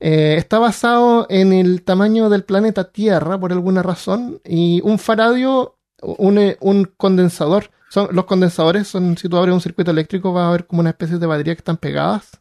[0.01, 5.77] Eh, está basado en el tamaño del planeta Tierra por alguna razón y un faradio,
[6.01, 10.49] un, un condensador, son, los condensadores son, si tú abres un circuito eléctrico va a
[10.49, 12.39] haber como una especie de batería que están pegadas.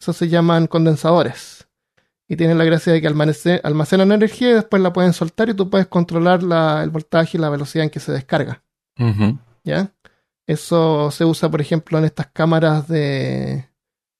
[0.00, 1.66] Eso se llaman condensadores.
[2.26, 5.54] Y tienen la gracia de que almacen- almacenan energía y después la pueden soltar y
[5.54, 8.62] tú puedes controlar la- el voltaje y la velocidad en que se descarga.
[9.64, 9.92] ¿Ya?
[10.46, 13.68] Eso se usa, por ejemplo, en estas cámaras de.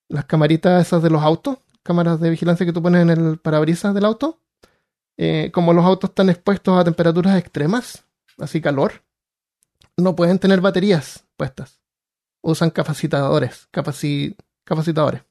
[0.09, 3.94] Las camaritas esas de los autos, cámaras de vigilancia que tú pones en el parabrisas
[3.94, 4.40] del auto.
[5.16, 8.04] Eh, como los autos están expuestos a temperaturas extremas,
[8.38, 9.02] así calor,
[9.96, 11.80] no pueden tener baterías puestas.
[12.42, 15.22] Usan capacitadores, capaci- capacitadores.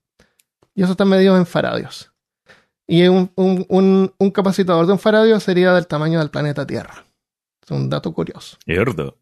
[0.75, 2.11] Y eso está medido en faradios.
[2.87, 7.05] Y un- un capacitador de un faradio sería del tamaño del planeta Tierra.
[7.63, 8.57] Es un dato curioso.
[8.65, 9.13] Mierda.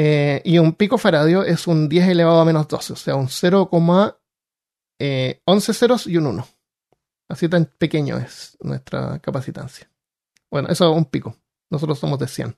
[0.00, 5.72] Eh, y un picofaradio es un 10 elevado a menos 12, o sea, un 0,11
[5.72, 6.46] ceros y un 1.
[7.28, 9.90] Así tan pequeño es nuestra capacitancia.
[10.52, 11.34] Bueno, eso es un pico.
[11.68, 12.56] Nosotros somos de 100.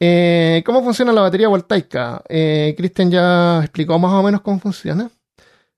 [0.00, 2.24] Eh, ¿Cómo funciona la batería voltaica?
[2.30, 5.10] Eh, Cristian ya explicó más o menos cómo funciona.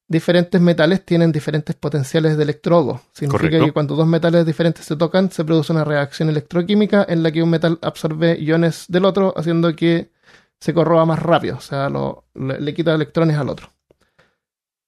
[0.06, 3.00] Diferentes metales tienen diferentes potenciales de electrodo.
[3.12, 3.66] Significa Correcto.
[3.66, 7.42] que cuando dos metales diferentes se tocan, se produce una reacción electroquímica en la que
[7.42, 10.16] un metal absorbe iones del otro, haciendo que
[10.60, 11.90] se corroba más rápido, o sea,
[12.34, 13.70] le, quita electrones al otro.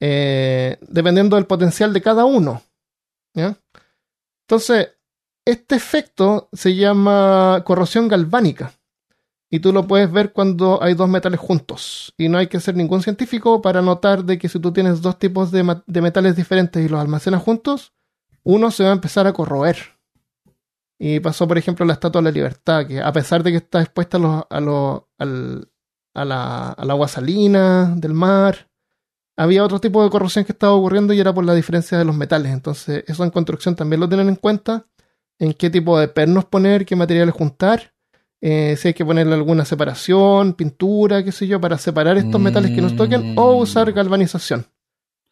[0.00, 2.62] Eh, dependiendo del potencial de cada uno.
[3.34, 4.88] Entonces,
[5.44, 8.72] este efecto se llama corrosión galvánica.
[9.52, 12.14] Y tú lo puedes ver cuando hay dos metales juntos.
[12.16, 15.18] Y no hay que ser ningún científico para notar de que si tú tienes dos
[15.18, 17.92] tipos de metales diferentes y los almacenas juntos,
[18.44, 19.99] uno se va a empezar a corroer.
[21.02, 23.80] Y pasó, por ejemplo, la Estatua de la Libertad, que a pesar de que está
[23.80, 25.68] expuesta a los- a los- al,
[26.14, 28.68] a la- al agua salina del mar,
[29.38, 32.14] había otro tipo de corrosión que estaba ocurriendo y era por la diferencia de los
[32.14, 32.52] metales.
[32.52, 34.86] Entonces, eso en construcción también lo tienen en cuenta.
[35.42, 37.94] en qué tipo de pernos poner, qué materiales juntar,
[38.42, 42.72] eh, si hay que ponerle alguna separación, pintura, qué sé yo, para separar estos metales
[42.72, 43.60] que nos toquen, o Mm.
[43.62, 44.66] usar galvanización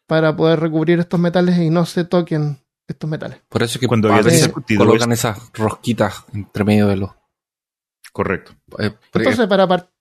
[0.07, 2.57] para poder recubrir estos metales y no se toquen
[2.93, 3.39] estos metales.
[3.49, 7.11] Por eso es que Cuando a veces colocan esas rosquitas entre medio de los.
[8.11, 8.53] Correcto.
[8.79, 9.91] eh, Entonces, para, par-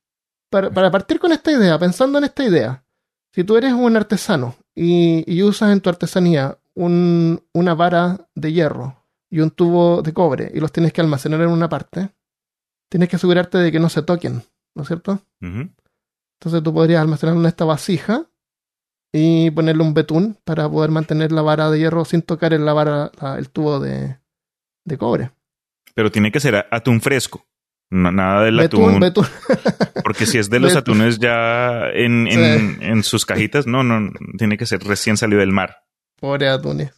[0.51, 2.85] para, para partir con esta idea, pensando en esta idea,
[3.33, 8.53] si tú eres un artesano y, y usas en tu artesanía un- una vara de
[8.53, 12.11] hierro y un tubo de cobre y los tienes que almacenar en una parte,
[12.89, 14.43] tienes que asegurarte de que no se toquen,
[14.75, 15.21] ¿no es cierto?
[16.41, 18.25] Entonces tú podrías almacenarlo en esta vasija
[19.13, 22.73] y ponerle un betún para poder mantener la vara de hierro sin tocar en la
[22.73, 24.19] vara, la- el tubo de,
[24.85, 25.31] de cobre.
[25.95, 27.45] Pero tiene que ser atún fresco.
[27.91, 29.01] No- nada del Betún, atún.
[29.01, 29.27] betún.
[30.05, 30.97] Porque si es de los Betún.
[31.01, 35.53] atunes ya en, en, en sus cajitas, no, no, tiene que ser recién salido del
[35.53, 35.85] mar.
[36.21, 36.93] Pobre atunes.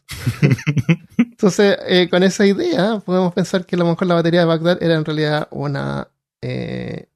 [1.19, 4.83] Entonces, eh, con esa idea, podemos pensar que a lo mejor la batería de Bagdad
[4.83, 6.09] era en realidad una.
[6.43, 7.07] eh,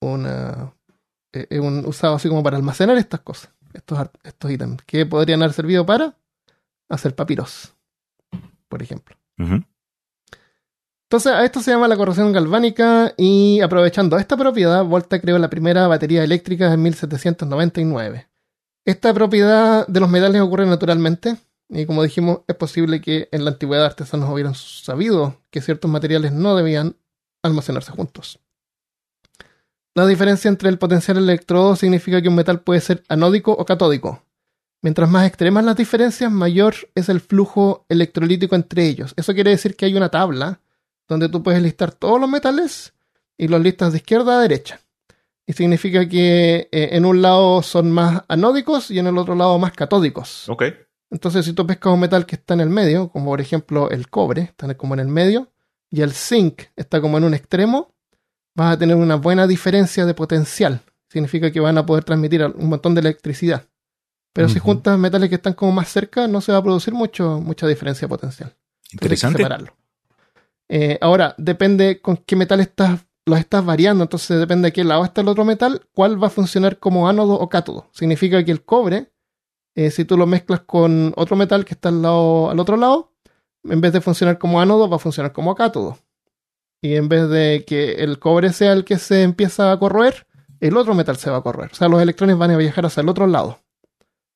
[0.00, 0.72] una.
[1.32, 5.54] eh, un, usado así como para almacenar estas cosas, estos, estos ítems, que podrían haber
[5.54, 6.16] servido para
[6.88, 7.74] hacer papiros,
[8.68, 9.16] por ejemplo.
[11.12, 15.50] Entonces, a esto se llama la corrosión galvánica y aprovechando esta propiedad, Volta creó la
[15.50, 18.28] primera batería eléctrica en 1799.
[18.84, 21.36] Esta propiedad de los metales ocurre naturalmente
[21.68, 26.32] y como dijimos, es posible que en la antigüedad artesanos hubieran sabido que ciertos materiales
[26.32, 26.96] no debían
[27.42, 28.40] almacenarse juntos.
[29.94, 34.22] La diferencia entre el potencial electrodo significa que un metal puede ser anódico o catódico.
[34.80, 39.12] Mientras más extremas las diferencias, mayor es el flujo electrolítico entre ellos.
[39.16, 40.60] Eso quiere decir que hay una tabla
[41.08, 42.94] donde tú puedes listar todos los metales
[43.36, 44.80] y los listas de izquierda a derecha.
[45.46, 49.58] Y significa que eh, en un lado son más anódicos y en el otro lado
[49.58, 50.48] más catódicos.
[50.48, 50.64] Ok.
[51.10, 54.08] Entonces, si tú pescas un metal que está en el medio, como por ejemplo el
[54.08, 55.52] cobre, está como en el medio,
[55.90, 57.94] y el zinc está como en un extremo,
[58.54, 60.82] vas a tener una buena diferencia de potencial.
[61.08, 63.66] Significa que van a poder transmitir un montón de electricidad.
[64.32, 67.38] Pero si juntas metales que están como más cerca, no se va a producir mucho,
[67.40, 68.48] mucha diferencia potencial.
[68.48, 69.38] Tienes que Interesante.
[69.38, 69.76] separarlo.
[70.68, 74.04] Eh, ahora, depende con qué metal estás, los estás variando.
[74.04, 77.34] Entonces, depende de qué lado está el otro metal, cuál va a funcionar como ánodo
[77.34, 77.90] o cátodo.
[77.92, 79.12] Significa que el cobre,
[79.74, 83.12] eh, si tú lo mezclas con otro metal que está al, lado, al otro lado,
[83.64, 85.98] en vez de funcionar como ánodo, va a funcionar como cátodo.
[86.82, 90.26] Y en vez de que el cobre sea el que se empieza a corroer,
[90.60, 91.70] el otro metal se va a corroer.
[91.72, 93.60] O sea, los electrones van a viajar hacia el otro lado.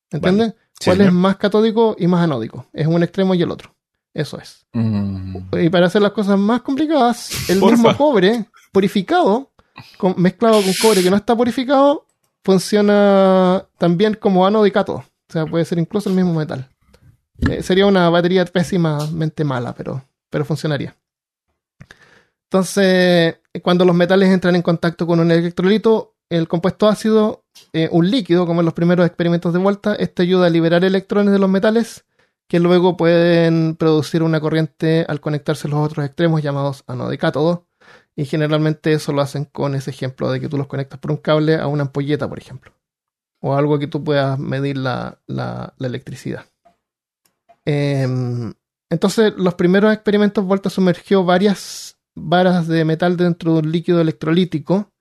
[0.09, 0.53] ¿Entiendes?
[0.83, 2.65] ¿Cuál es más catódico y más anódico?
[2.73, 3.75] Es un extremo y el otro.
[4.13, 4.65] Eso es.
[4.73, 5.37] Mm.
[5.59, 7.75] Y para hacer las cosas más complicadas, el Porfa.
[7.75, 9.51] mismo cobre purificado,
[9.97, 12.05] con- mezclado con cobre que no está purificado,
[12.43, 14.99] funciona también como ánodo y cátodo.
[14.99, 16.69] O sea, puede ser incluso el mismo metal.
[17.49, 20.95] Eh, sería una batería pésimamente mala, pero, pero funcionaría.
[22.49, 28.09] Entonces, cuando los metales entran en contacto con un electrolito, el compuesto ácido, eh, un
[28.09, 31.49] líquido, como en los primeros experimentos de vuelta, este ayuda a liberar electrones de los
[31.49, 32.05] metales
[32.47, 37.67] que luego pueden producir una corriente al conectarse los otros extremos llamados ánodo y cátodo.
[38.15, 41.17] Y generalmente eso lo hacen con ese ejemplo de que tú los conectas por un
[41.17, 42.73] cable a una ampolleta, por ejemplo.
[43.41, 46.45] O algo que tú puedas medir la, la- la electricidad.
[47.65, 48.53] Em,
[48.89, 54.91] entonces, los primeros experimentos, Volta sumergió varias varas de metal dentro de un líquido electrolítico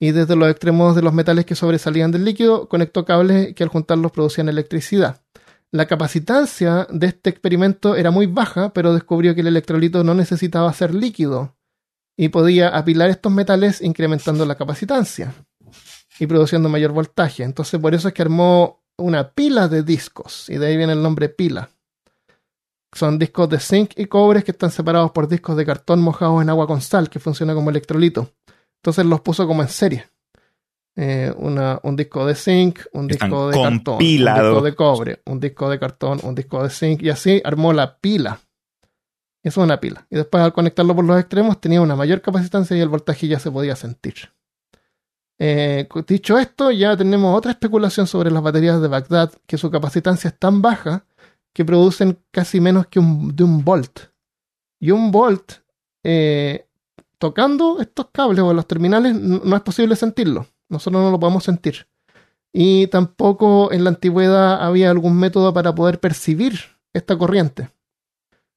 [0.00, 3.68] y desde los extremos de los metales que sobresalían del líquido conectó cables que al
[3.68, 5.22] juntarlos producían electricidad.
[5.72, 10.72] La capacitancia de este experimento era muy baja, pero descubrió que el electrolito no necesitaba
[10.72, 11.56] ser líquido
[12.16, 15.32] y podía apilar estos metales incrementando la capacitancia
[16.18, 17.44] y produciendo mayor voltaje.
[17.44, 21.02] Entonces, por eso es que armó una pila de discos y de ahí viene el
[21.02, 21.70] nombre pila.
[22.92, 26.50] Son discos de zinc y cobre que están separados por discos de cartón mojados en
[26.50, 28.32] agua con sal, que funciona como electrolito.
[28.76, 30.06] Entonces los puso como en serie.
[30.96, 33.98] Eh, una- un disco de zinc, un disco de cartón, un
[34.50, 37.96] disco de cobre, un disco de cartón, un disco de zinc, y así armó la
[37.98, 38.40] pila.
[39.42, 40.06] Eso es una pila.
[40.10, 43.38] Y después al conectarlo por los extremos tenía una mayor capacitancia y el voltaje ya
[43.38, 44.14] se podía sentir.
[45.38, 50.28] Eh, dicho esto, ya tenemos otra especulación sobre las baterías de Bagdad, que su capacitancia
[50.28, 51.06] es tan baja
[51.52, 54.00] que producen casi menos que un, de un volt.
[54.80, 55.52] Y un volt,
[56.04, 56.66] eh,
[57.18, 60.46] tocando estos cables o los terminales, no es posible sentirlo.
[60.68, 61.86] Nosotros no lo podemos sentir.
[62.52, 66.58] Y tampoco en la antigüedad había algún método para poder percibir
[66.92, 67.70] esta corriente.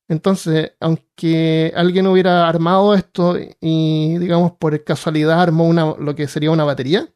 [0.07, 6.51] Entonces, aunque alguien hubiera armado esto y, digamos, por casualidad armó una, lo que sería
[6.51, 7.07] una batería,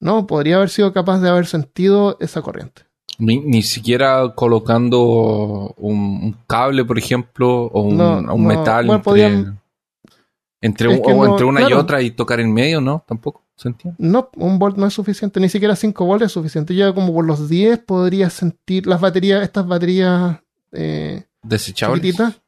[0.00, 2.85] no, podría haber sido capaz de haber sentido esa corriente.
[3.18, 8.36] Ni, ni siquiera colocando un, un cable, por ejemplo, o un, No, un no.
[8.36, 9.60] metal Bueno, entre, podían-
[10.60, 13.04] entre, Es un- que o no, entre una y otra y tocar en medio, ¿no?
[13.06, 13.96] Tampoco, ¿se entiende?
[14.00, 16.74] No, un volt no es suficiente, ni siquiera 5 volts es suficiente.
[16.74, 20.38] Ya como por los 10 podrías sentir las baterías, estas baterías
[20.72, 22.02] eh, Desechables.
[22.02, 22.40] chiquititas,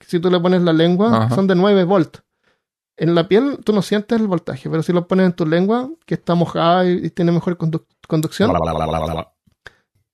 [0.00, 1.34] si tú le pones la lengua, Ajá.
[1.34, 2.22] son de 9 volts.
[2.96, 5.90] En la piel tú no sientes el voltaje, pero si lo pones en tu lengua,
[6.06, 8.50] que está mojada y, y tiene mejor conduc- conducción,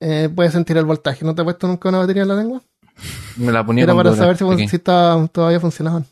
[0.02, 1.24] eh, puedes sentir el voltaje.
[1.24, 2.60] ¿No te has puesto nunca una batería en la lengua?
[3.36, 4.68] Me la ponía Era para saber si, pequeño.
[4.68, 6.04] si estaba- todavía funcionaban.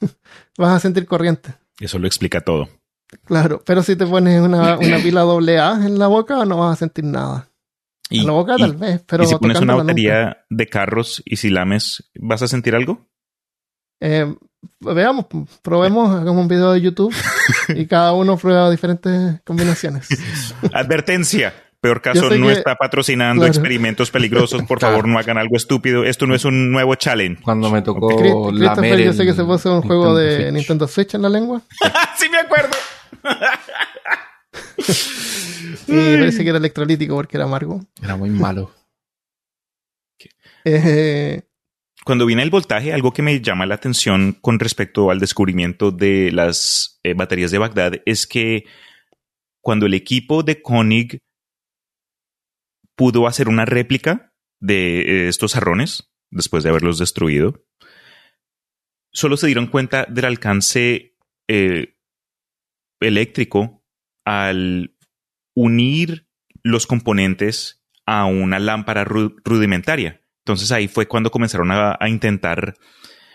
[0.58, 1.54] Vas a sentir corriente.
[1.80, 2.68] Eso lo explica todo.
[3.24, 6.76] Claro, pero si te pones una, una pila AA en la boca, no vas a
[6.78, 7.48] sentir nada.
[8.08, 9.84] Y, en la boca y- tal vez, pero y si pones una nunca.
[9.84, 13.06] batería de carros y si lames, ¿vas a sentir algo?
[14.00, 14.32] Eh,
[14.80, 15.26] veamos,
[15.62, 17.14] probemos, hagamos un video de YouTube
[17.74, 20.08] y cada uno prueba diferentes combinaciones.
[20.72, 21.52] Advertencia.
[21.80, 23.52] Peor caso, no que- está patrocinando claro.
[23.54, 24.62] experimentos peligrosos.
[24.64, 24.96] Por Claro.
[24.96, 26.04] favor, no hagan algo estúpido.
[26.04, 27.42] Esto no es un nuevo challenge.
[27.42, 30.52] Cuando me tocó Christopher, yo sé que se puso un juego de Switch.
[30.52, 31.62] Nintendo Switch en la lengua
[32.18, 32.76] ¡Sí me acuerdo!
[35.86, 37.80] y parece que era electrolítico porque era amargo.
[38.02, 38.72] Era muy malo.
[40.62, 41.40] Eh,
[42.04, 46.30] Cuando viene el voltaje, algo que me llama la atención con respecto al descubrimiento de
[46.32, 48.64] las eh, baterías de Bagdad es que
[49.62, 51.18] cuando el equipo de Koenig
[53.00, 57.64] pudo hacer una réplica de eh, estos jarrones, después de haberlos destruido,
[59.10, 61.16] solo se dieron cuenta del alcance
[61.48, 61.96] eh,
[63.00, 63.82] eléctrico
[64.26, 64.94] al
[65.54, 66.28] unir
[66.62, 70.20] los componentes a una lámpara ru- rudimentaria.
[70.44, 72.74] Entonces ahí fue cuando comenzaron a, a intentar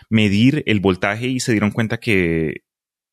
[0.08, 2.62] medir el voltaje y se dieron cuenta que,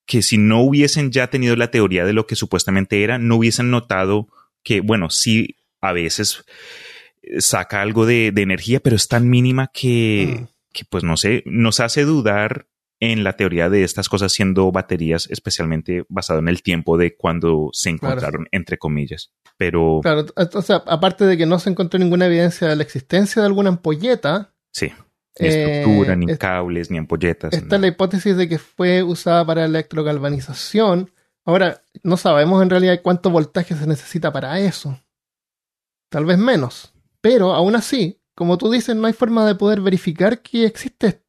[0.05, 3.71] que si no hubiesen ya tenido la teoría de lo que supuestamente era, no hubiesen
[3.71, 4.27] notado
[4.63, 6.43] que, bueno, sí, a veces
[7.21, 10.47] eh, saca algo de, de energía, pero es tan mínima que, Mm.
[10.73, 12.67] que, pues no sé, nos hace dudar
[12.99, 17.69] en la teoría de estas cosas siendo baterías, especialmente basado en el tiempo de cuando
[17.73, 18.13] se Claro.
[18.13, 19.31] encontraron, entre comillas.
[19.57, 23.41] Pero claro, o sea, aparte de que no se encontró ninguna evidencia de la existencia
[23.41, 24.91] de alguna ampolleta, sí,
[25.39, 27.53] ni Eh, estructura, ni es- cables, ni ampolletas.
[27.53, 27.79] está nada.
[27.79, 31.11] la hipótesis de que fue usada para electrogalvanización.
[31.45, 34.97] Ahora, no sabemos en realidad cuánto voltaje se necesita para eso.
[36.13, 36.93] Tal vez menos.
[37.21, 41.23] Pero aún así, como tú dices, no hay forma de poder verificar que existe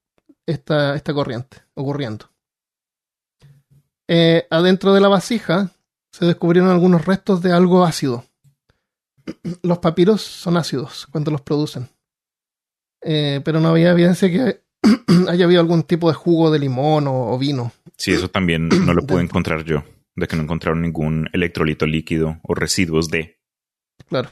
[0.45, 2.31] esta, esta corriente ocurriendo.
[4.07, 5.71] Eh, adentro de la vasija
[6.13, 8.27] se descubrieron algunos restos de algo ácido.
[9.63, 11.89] Los papiros son ácidos cuando los producen.
[13.03, 14.61] Eh, pero no había evidencia que
[15.31, 17.73] haya habido algún tipo de jugo de limón o, o vino.
[17.97, 19.83] Sí, eso también no lo pude encontrar yo,
[20.15, 23.41] de que no encontraron ningún electrolito líquido o residuos de.
[24.11, 24.29] Claro.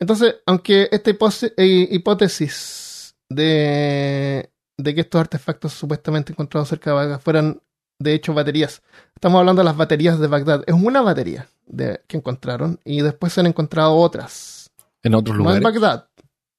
[0.00, 7.20] Entonces, aunque esta eh, hipótesis de, de que estos artefactos supuestamente encontrados cerca de Bagdad
[7.20, 7.60] fueran
[8.00, 8.82] de hecho baterías,
[9.14, 10.62] estamos hablando de las baterías de Bagdad.
[10.66, 14.70] Es una batería de, que encontraron y después se han encontrado otras.
[15.02, 15.80] En otros No en lugares.
[15.82, 16.08] Bagdad,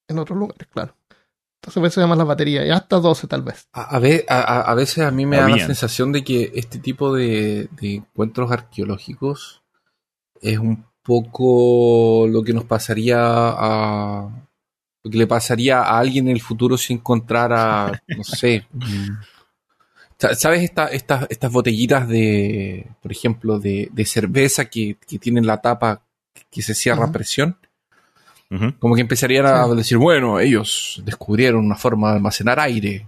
[0.07, 0.95] en otros lugares, claro.
[1.61, 3.67] Entonces eso se llaman las baterías, y hasta 12 tal vez.
[3.73, 6.51] A, a ve- a- a- a veces a mí me da la sensación de que
[6.55, 9.61] este tipo de, de encuentros arqueológicos
[10.41, 14.29] es un poco lo que nos pasaría a.
[15.03, 18.67] Lo que le pasaría a alguien en el futuro si encontrara, no sé.
[20.19, 25.47] sa- ¿Sabes esta- esta- estas botellitas de, por ejemplo, de, de cerveza que, que tienen
[25.47, 26.01] la tapa
[26.51, 27.57] que se cierra a presión?
[28.79, 29.75] Como que empezarían a Sí.
[29.75, 33.07] decir, bueno, ellos descubrieron una forma de almacenar aire.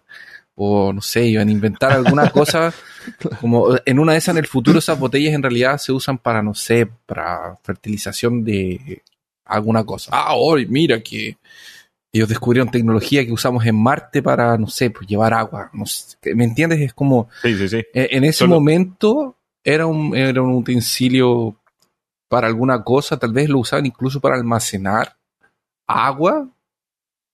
[0.55, 2.71] O no sé, iban a inventar alguna cosa.
[3.39, 6.41] Como en una de esas en el futuro, esas botellas en realidad se usan para,
[6.41, 9.01] no sé, para fertilización de
[9.45, 10.11] alguna cosa.
[10.13, 11.37] Ah, hoy, mira que
[12.13, 15.69] ellos descubrieron tecnología que usamos en Marte para, no sé, pues llevar agua.
[15.73, 16.79] No sé, ¿Me entiendes?
[16.81, 17.77] Es como, Sí, sí, sí.
[17.93, 21.55] eh, en ese Solo- momento era un, era un utensilio
[22.27, 25.15] para alguna cosa, tal vez lo usaban incluso para almacenar
[25.87, 26.47] agua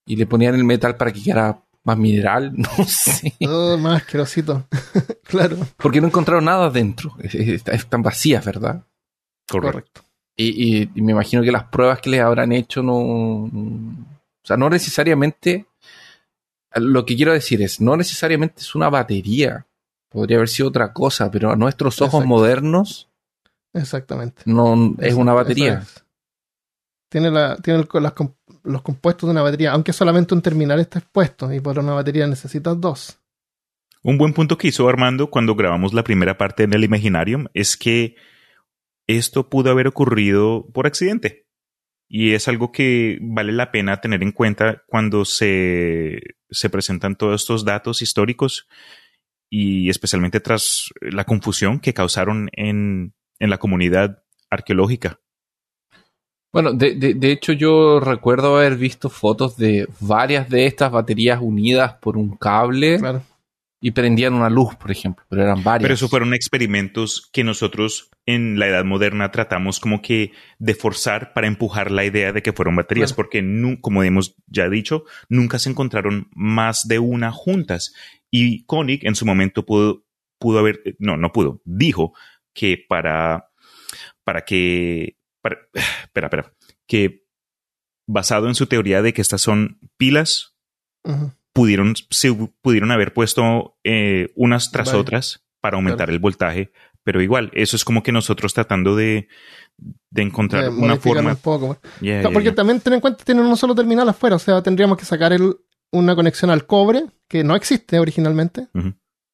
[0.06, 3.34] y le ponían el metal para que quedara más mineral, no sé.
[3.40, 4.68] Todo más asquerosito.
[5.24, 7.16] claro, Porque no encontraron nada dentro.
[7.20, 8.84] Es- es- Están vacías, ¿verdad?
[9.50, 9.72] Correcto.
[9.72, 10.02] correcto.
[10.36, 14.06] Y, y- y me imagino que las pruebas que les habrán hecho no, no-
[14.44, 15.66] O sea, no necesariamente...
[16.76, 19.66] Lo que quiero decir es, no necesariamente es una batería.
[20.10, 22.28] Podría haber sido otra cosa, pero a nuestros ojos Exacto.
[22.28, 23.10] modernos
[23.74, 24.44] Exactamente.
[24.46, 25.80] no es una batería.
[25.82, 26.04] es.
[27.10, 28.14] Tiene, la, tiene el- las
[28.68, 32.28] los compuestos de una batería, aunque solamente un terminal está expuesto y por una batería
[32.28, 33.20] necesitas dos.
[34.04, 37.76] Un buen punto que hizo Armando cuando grabamos la primera parte en el Imaginarium es
[37.78, 38.16] que
[39.08, 41.48] esto pudo haber ocurrido por accidente.
[42.10, 47.42] Y es algo que vale la pena tener en cuenta cuando se, se presentan todos
[47.42, 48.68] estos datos históricos
[49.50, 55.20] y especialmente tras la confusión que causaron en, en la comunidad arqueológica.
[56.54, 61.40] Bueno, de, de, de, hecho yo recuerdo haber visto fotos de varias de estas baterías
[61.42, 63.22] unidas por un cable Claro.
[63.82, 65.84] y prendían una luz, por ejemplo, pero eran varias.
[65.84, 71.34] Pero eso fueron experimentos que nosotros en la edad moderna tratamos como que de forzar
[71.34, 73.16] para empujar la idea de que fueron baterías, Claro.
[73.30, 77.94] porque como hemos ya dicho, nunca se encontraron más de una juntas.
[78.32, 80.06] Y Koenig en su momento pudo,
[80.40, 82.14] pudo haber, no, no pudo, dijo
[82.54, 83.50] que para,
[84.24, 85.17] para que,
[85.50, 85.58] para,
[86.04, 86.54] espera, espera,
[86.88, 87.26] que
[88.08, 90.56] basado en su teoría de que estas son pilas,
[91.54, 95.00] pudieron, se pudieron haber puesto eh, unas tras Vale.
[95.00, 96.14] otras para aumentar Claro.
[96.14, 96.72] el voltaje,
[97.04, 99.28] pero igual, eso es como que nosotros tratando de,
[100.10, 101.32] de encontrar una forma.
[101.32, 101.80] un poco.
[102.02, 102.56] Yeah, yeah, porque yeah.
[102.56, 105.34] también ten en cuenta que tienen un solo terminal afuera, o sea, tendríamos que sacar
[105.34, 105.56] el-
[105.92, 108.68] una conexión al cobre, que no existe originalmente,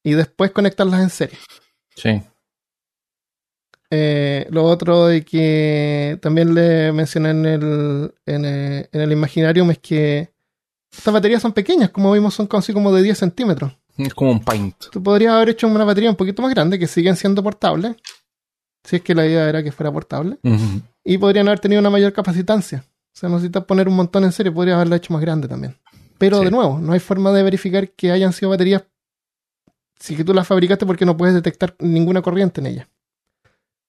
[0.04, 1.38] y después conectarlas en serie.
[1.96, 2.22] Sí.
[3.90, 9.70] Eh, lo otro de que también le mencioné en el, en, eh, en el Imaginarium
[9.70, 10.32] es que
[10.90, 13.72] estas baterías son pequeñas, como vimos, son casi como de 10 centímetros.
[13.96, 14.76] Es como un paint.
[14.90, 17.94] Tú podrías haber hecho una batería un poquito más grande, que siguen siendo portables,
[18.82, 20.38] si es que la idea era que fuera portable,
[21.04, 22.84] y podrían haber tenido una mayor capacitancia.
[22.88, 25.76] O sea, necesitas poner un montón en serie, podrías haberla hecho más grande también.
[26.18, 26.44] Pero Sí.
[26.46, 28.82] de nuevo, no hay forma de verificar que hayan sido baterías
[30.00, 32.88] si que tú las fabricaste porque no puedes detectar ninguna corriente en ellas.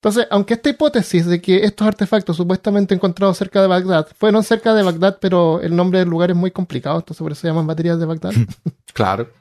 [0.05, 4.75] Entonces, aunque esta hipótesis de que estos artefactos supuestamente encontrados cerca de Bagdad fueron cerca
[4.75, 7.65] de Bagdad, pero el nombre del lugar es muy complicado, entonces por eso se llaman
[7.65, 8.31] baterías de Bagdad,
[8.93, 9.31] Claro.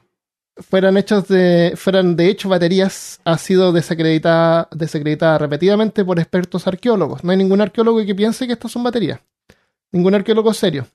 [0.55, 7.23] fueran hechos de, fueran de hecho baterías, ha sido desacreditada, desacreditada repetidamente por expertos arqueólogos.
[7.23, 9.19] No hay ningún arqueólogo que piense que estas son baterías.
[9.91, 10.87] Ningún arqueólogo serio.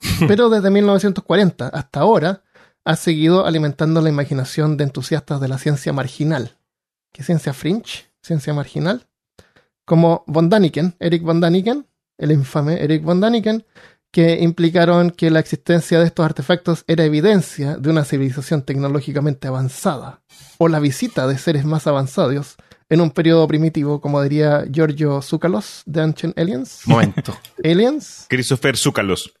[0.26, 2.42] Pero desde 1940 hasta ahora
[2.86, 6.56] ha seguido alimentando la imaginación de entusiastas de la ciencia marginal.
[7.12, 8.13] ¿Qué ciencia fringe?
[8.24, 9.06] Ciencia marginal.
[9.84, 13.66] Como von Daniken, Eric von Daniken, el infame Eric von Daniken,
[14.10, 20.22] que implicaron que la existencia de estos artefactos era evidencia de una civilización tecnológicamente avanzada,
[20.56, 22.56] o la visita de seres más avanzados
[22.88, 26.82] en un periodo primitivo, como diría Giorgio Tsoukalos de Ancient Aliens.
[26.86, 27.36] Momento.
[27.64, 28.26] Aliens.
[28.28, 29.34] Christopher Zúcalos.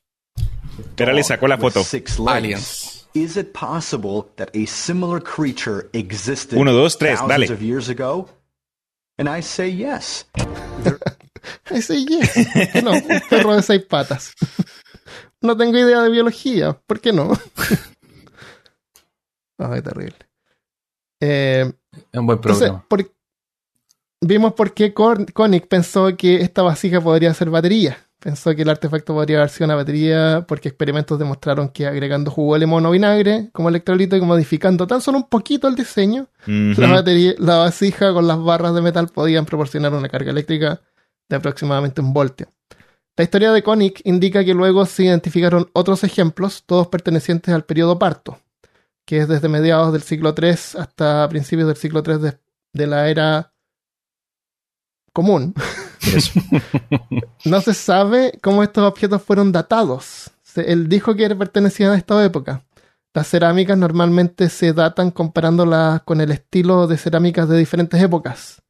[0.78, 1.82] Espera, le sacó la foto.
[2.26, 3.06] Aliens.
[3.14, 7.54] Is it possible that a similar creature existed Uno, dos, tres, thousands dale.
[7.54, 8.28] of years ago?
[9.18, 10.26] And I say yes.
[11.70, 12.32] Ese yes.
[12.34, 12.92] ¿Por qué no?
[12.92, 14.32] Un perro de seis patas.
[15.40, 16.72] No tengo idea de biología.
[16.86, 17.32] ¿Por qué no?
[19.58, 20.16] Ay, terrible.
[21.20, 21.72] Eh,
[22.12, 22.86] Es un buen entonces, programa.
[22.88, 23.12] por-
[24.20, 27.98] vimos por qué Koenig pensó que esta vasija podría ser batería.
[28.24, 32.54] Pensó que el artefacto podría haber sido una batería porque experimentos demostraron que agregando jugo
[32.54, 36.88] de limón o vinagre como electrolito y modificando tan solo un poquito el diseño, la,
[36.88, 40.80] batería, la vasija con las barras de metal podían proporcionar una carga eléctrica
[41.28, 42.48] de aproximadamente un voltio.
[43.14, 47.98] La historia de Koenig indica que luego se identificaron otros ejemplos, todos pertenecientes al periodo
[47.98, 48.40] parto,
[49.04, 52.38] que es desde mediados del siglo III hasta principios del siglo III de,
[52.72, 53.52] de la era
[55.12, 55.52] común.
[56.12, 56.40] Eso.
[57.44, 60.30] No se sabe cómo estos objetos fueron datados.
[60.56, 62.64] Él dijo que pertenecían a esta época.
[63.12, 68.62] Las cerámicas normalmente se datan comparándolas con el estilo de cerámicas de diferentes épocas.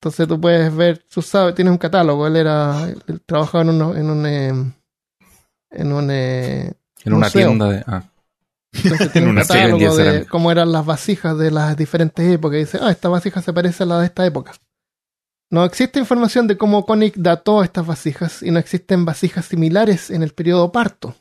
[0.00, 2.26] Entonces tú puedes ver, tú sabes, tienes un catálogo.
[2.26, 4.48] Él era, él trabajaba en, uno- en un, eh,
[5.70, 6.72] en un, eh,
[7.04, 7.84] En una tienda de.
[7.86, 8.02] Ah,
[8.74, 12.56] entonces tiene En un catálogo de cómo eran las vasijas de las diferentes épocas.
[12.56, 14.52] Y dice, ah, esta vasija se parece a la de esta época.
[15.56, 20.22] No existe información de cómo Koenig dató estas vasijas y no existen vasijas similares en
[20.22, 21.14] el periodo parto.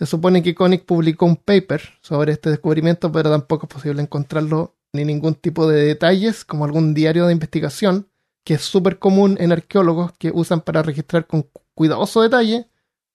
[0.00, 4.74] Se supone que Koenig publicó un paper sobre este descubrimiento, pero tampoco es posible encontrarlo
[4.92, 8.08] ni ningún tipo de detalles, como algún diario de investigación,
[8.42, 12.66] que es súper común en arqueólogos que usan para registrar con cuidadoso detalle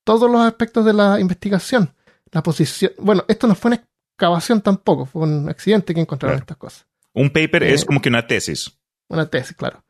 [0.05, 1.93] todos los aspectos de la investigación.
[2.31, 2.93] La posición.
[2.99, 6.43] Bueno, esto no fue una excavación tampoco, fue un accidente que encontraron Claro.
[6.43, 6.87] estas cosas.
[7.13, 8.71] Un paper Eh, es como que una tesis.
[9.09, 9.83] Una tesis, claro.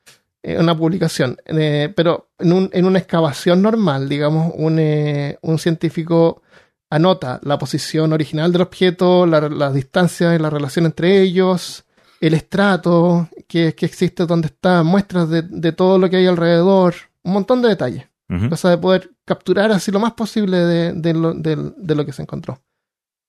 [0.43, 1.37] Eh, una publicación.
[1.45, 6.41] Eh, pero en, un- en una excavación normal, digamos, un, eh, un científico
[6.89, 11.85] anota la posición original del objeto, la, las distancias y la relación entre ellos,
[12.19, 16.95] el estrato que, que existe donde está, muestras de, de todo lo que hay alrededor,
[17.23, 18.05] un montón de detalles.
[18.29, 18.49] Ujú.
[18.49, 22.21] Cosa de poder capturar así lo más posible de, de lo, de lo que se
[22.21, 22.61] encontró.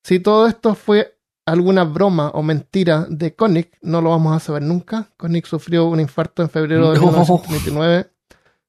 [0.05, 1.19] Si todo esto fue
[1.53, 5.09] alguna broma o mentira de Koenig, no lo vamos a saber nunca.
[5.17, 7.07] Koenig sufrió un infarto en febrero de No.
[7.07, 8.11] 1929,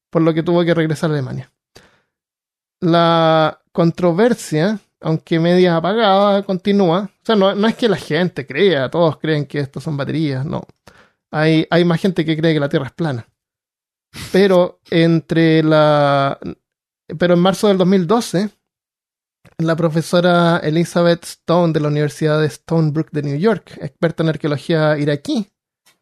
[0.09, 1.49] por lo que tuvo que regresar a Alemania.
[2.81, 7.09] la controversia, aunque media apagada, continúa.
[7.09, 10.45] O sea, no, no es que la gente crea, todos creen que esto son baterías,
[10.45, 10.63] no.
[11.31, 13.25] Hay, hay más gente que cree que la Tierra es plana.
[14.33, 16.37] Pero entre la.
[17.17, 18.49] Pero en marzo del 2012,
[19.57, 24.29] la profesora Elizabeth Stone de la Universidad de Stony Brook de New York, experta en
[24.29, 25.47] arqueología iraquí,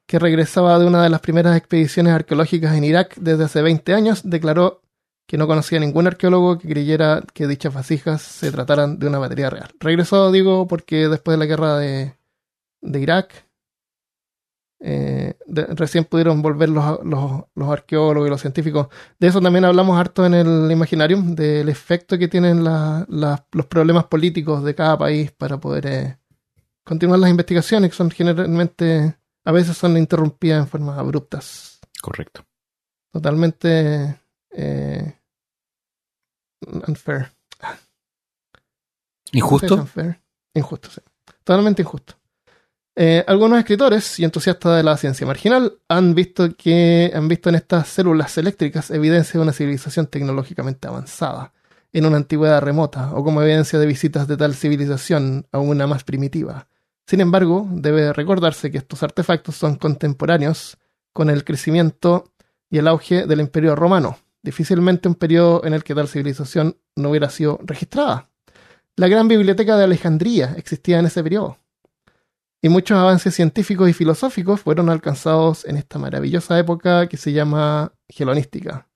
[0.05, 4.21] que regresaba de una de las primeras expediciones arqueológicas en Irak desde hace 20 años,
[4.23, 4.81] declaró
[5.27, 9.49] que no conocía ningún arqueólogo que creyera que dichas vasijas se trataran de una batería
[9.49, 9.69] real.
[9.79, 12.17] Regresó, digo, porque después de la guerra de,
[12.81, 13.45] de Irak,
[14.83, 18.87] eh, de- recién pudieron volver los, los- los arqueólogos y los científicos.
[19.19, 23.65] De eso también hablamos harto en el Imaginarium, del efecto que tienen la- la- los
[23.67, 26.17] problemas políticos de cada país para poder eh,
[26.83, 29.15] continuar las investigaciones, que son generalmente,
[29.45, 31.79] a veces son interrumpidas en formas abruptas.
[32.01, 32.43] Correcto.
[33.13, 34.19] Totalmente
[34.51, 35.15] eh,
[36.87, 37.31] unfair.
[39.33, 39.75] ¿Injusto?
[39.75, 40.19] Unfair.
[40.53, 41.01] Injusto, sí.
[41.43, 42.15] Totalmente injusto.
[42.95, 47.55] Eh, algunos escritores y entusiastas de la ciencia marginal han visto que han visto en
[47.55, 51.53] estas células eléctricas evidencia de una civilización tecnológicamente avanzada
[51.93, 56.03] en una antigüedad remota o como evidencia de visitas de tal civilización a una más
[56.03, 56.67] primitiva.
[57.05, 60.77] Sin embargo, debe recordarse que estos artefactos son contemporáneos
[61.13, 62.31] con el crecimiento
[62.69, 67.09] y el auge del Imperio Romano, difícilmente un periodo en el que tal civilización no
[67.09, 68.29] hubiera sido registrada.
[68.95, 71.57] La gran biblioteca de Alejandría existía en ese periodo.
[72.61, 77.91] Y muchos avances científicos y filosóficos fueron alcanzados en esta maravillosa época que se llama
[78.07, 78.87] helenística.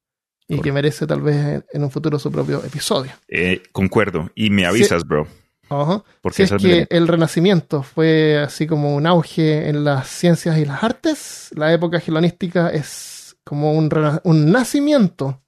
[0.48, 3.12] Y que merece tal vez en un futuro su propio episodio.
[3.28, 4.30] Eh, concuerdo.
[4.36, 5.28] Y me avisas, bro.
[5.70, 6.04] Ajá.
[6.22, 10.66] Porque Si es que el Renacimiento fue así como un auge en las ciencias y
[10.66, 13.90] las artes, la época helenística es como un,
[14.24, 15.42] un nacimiento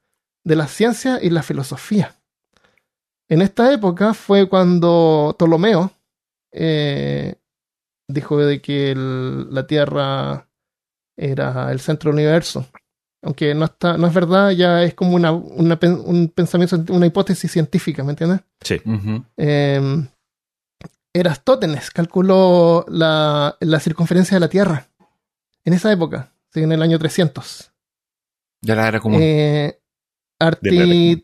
[0.44, 2.16] de la ciencia y la filosofía.
[3.30, 5.92] En esta época fue cuando Ptolomeo
[6.52, 7.36] eh,
[8.08, 10.48] dijo de que el- la Tierra
[11.18, 12.66] era el centro del universo.
[13.24, 18.04] Aunque no, está, no es verdad, ya es como una, un pensamiento, una hipótesis científica,
[18.04, 18.42] ¿me entiendes?
[18.62, 18.80] Sí.
[19.38, 20.08] Eh,
[21.14, 24.88] Erastótenes calculó la, la circunferencia de la Tierra
[25.66, 27.72] en esa época, sí, en el año 300.
[28.64, 29.18] Ya la era como.
[29.20, 29.80] Eh,
[30.40, 31.24] Arti-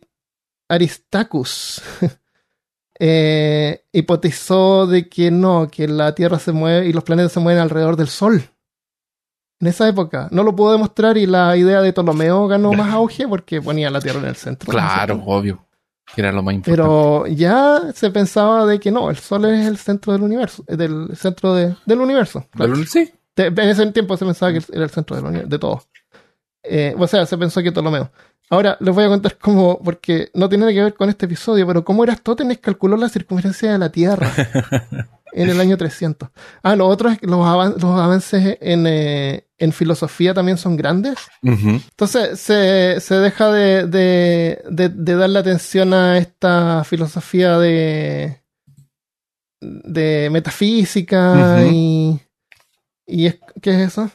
[0.70, 1.82] Aristarchus
[3.00, 7.62] eh, hipotizó de que no, que la Tierra se mueve y los planetas se mueven
[7.62, 8.44] alrededor del Sol.
[9.60, 13.28] En esa época no lo pudo demostrar y la idea de Ptolomeo ganó más auge
[13.28, 14.70] porque ponía la Tierra en el centro.
[14.72, 15.66] claro, obvio.
[16.14, 16.82] Que era lo más importante.
[16.84, 20.76] Pero ya se pensaba de que no, el Sol es el centro del universo, eh,
[20.76, 22.46] del centro de- del universo.
[22.52, 22.76] claro.
[22.86, 23.12] Sí.
[23.36, 25.82] En ese tiempo se pensaba que era el centro del de todo.
[26.62, 28.12] Eh, o sea, se pensó que Ptolomeo.
[28.50, 31.66] Ahora les voy a contar cómo, porque no tiene nada que ver con este episodio,
[31.66, 34.32] pero cómo Erastótenes calculó la circunferencia de la Tierra
[35.34, 36.30] en el año 300.
[36.62, 40.76] Ah, lo otro es que los, avan- los avances en, eh, en filosofía también son
[40.78, 41.16] grandes.
[41.42, 48.40] Entonces se, se deja de, de, de, de darle atención a esta filosofía de,
[49.62, 52.20] de metafísica y,
[53.08, 54.12] y es, ¿qué es eso?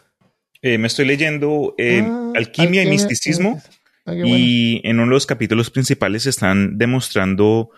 [0.61, 3.61] Eh, me estoy leyendo eh, Ah, Alquimia y Misticismo.
[4.09, 4.37] Ah, bueno.
[4.39, 7.71] Y en uno de los capítulos principales están demostrando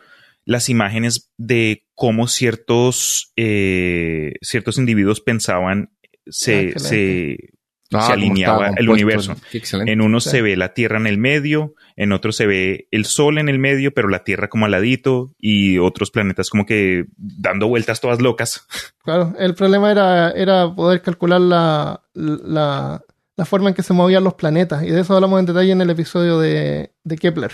[0.45, 6.79] las imágenes de cómo ciertos, eh, ciertos individuos pensaban Ah, se, excelente.
[6.79, 7.51] se,
[7.93, 9.37] Ah, se cómo alineaba el compuesto universo.
[9.53, 9.91] Excelente.
[9.93, 10.31] En uno Sí.
[10.31, 13.59] se ve la Tierra en el medio, en otro se ve el Sol en el
[13.59, 18.21] medio, pero la Tierra como al ladito y otros planetas como que dando vueltas todas
[18.21, 18.65] locas.
[19.03, 23.03] Claro, el problema era, era poder calcular la, la,
[23.41, 24.83] la forma en que se movían los planetas.
[24.83, 27.51] Y de eso hablamos en detalle en el episodio de, de Kepler.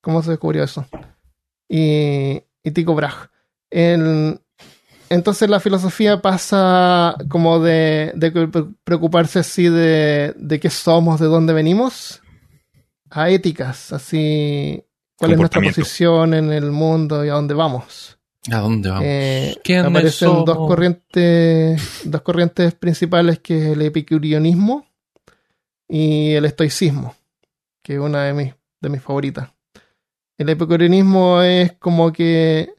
[0.00, 0.86] ¿Cómo se descubrió eso?
[1.68, 3.28] Y, y Tycho Brahe.
[3.70, 4.38] El-
[5.08, 11.26] entonces la filosofía pasa como de, de pre- preocuparse así de, de qué somos, de
[11.26, 12.22] dónde venimos,
[13.10, 14.84] a éticas, así
[15.18, 18.16] cuál es nuestra posición en el mundo y a dónde vamos.
[18.50, 19.04] ¿A dónde vamos?
[19.06, 20.44] Eh, ¿Quiénes aparecen somos?
[20.44, 24.86] dos corrientes, dos corrientes principales que es el epicureanismo
[25.88, 27.14] y el estoicismo,
[27.82, 29.50] que es una de mis, de mis favoritas.
[30.38, 32.74] El epicureanismo es como que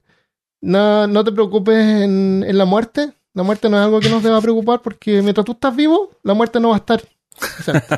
[0.61, 3.13] no, no te preocupes en, en la muerte.
[3.33, 6.33] La muerte no es algo que nos deba preocupar porque mientras tú estás vivo, la
[6.33, 7.01] muerte no va a estar
[7.39, 7.95] presente.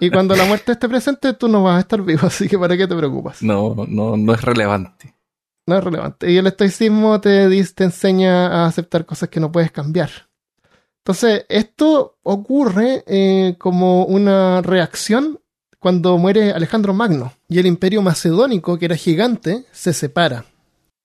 [0.00, 2.76] y cuando la muerte esté presente, tú no vas a estar vivo, así que ¿para
[2.76, 3.42] qué te preocupas?
[3.42, 5.14] No, no, no es relevante.
[5.66, 6.30] No es relevante.
[6.30, 10.10] Y el estoicismo te, te enseña a aceptar cosas que no puedes cambiar.
[10.98, 15.40] Entonces, esto ocurre eh, como una reacción
[15.78, 20.46] cuando muere Alejandro Magno y el imperio macedónico, que era gigante, se separa.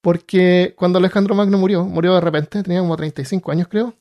[0.01, 3.93] Porque cuando Alejandro Magno murió, murió de repente, tenía como 35 años creo,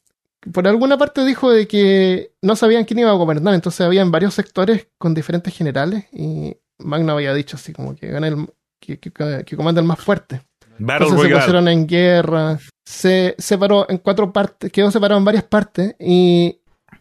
[0.53, 4.35] por alguna parte dijo de que no sabían quién iba a gobernar, entonces habían varios
[4.35, 8.47] sectores con diferentes generales y Magno había dicho así como que gane el,
[8.79, 10.43] que, que comanda el más fuerte.
[10.79, 15.45] Battle Entonces se pusieron en guerra, se separó en cuatro partes, quedó separado en varias
[15.45, 16.61] partes y,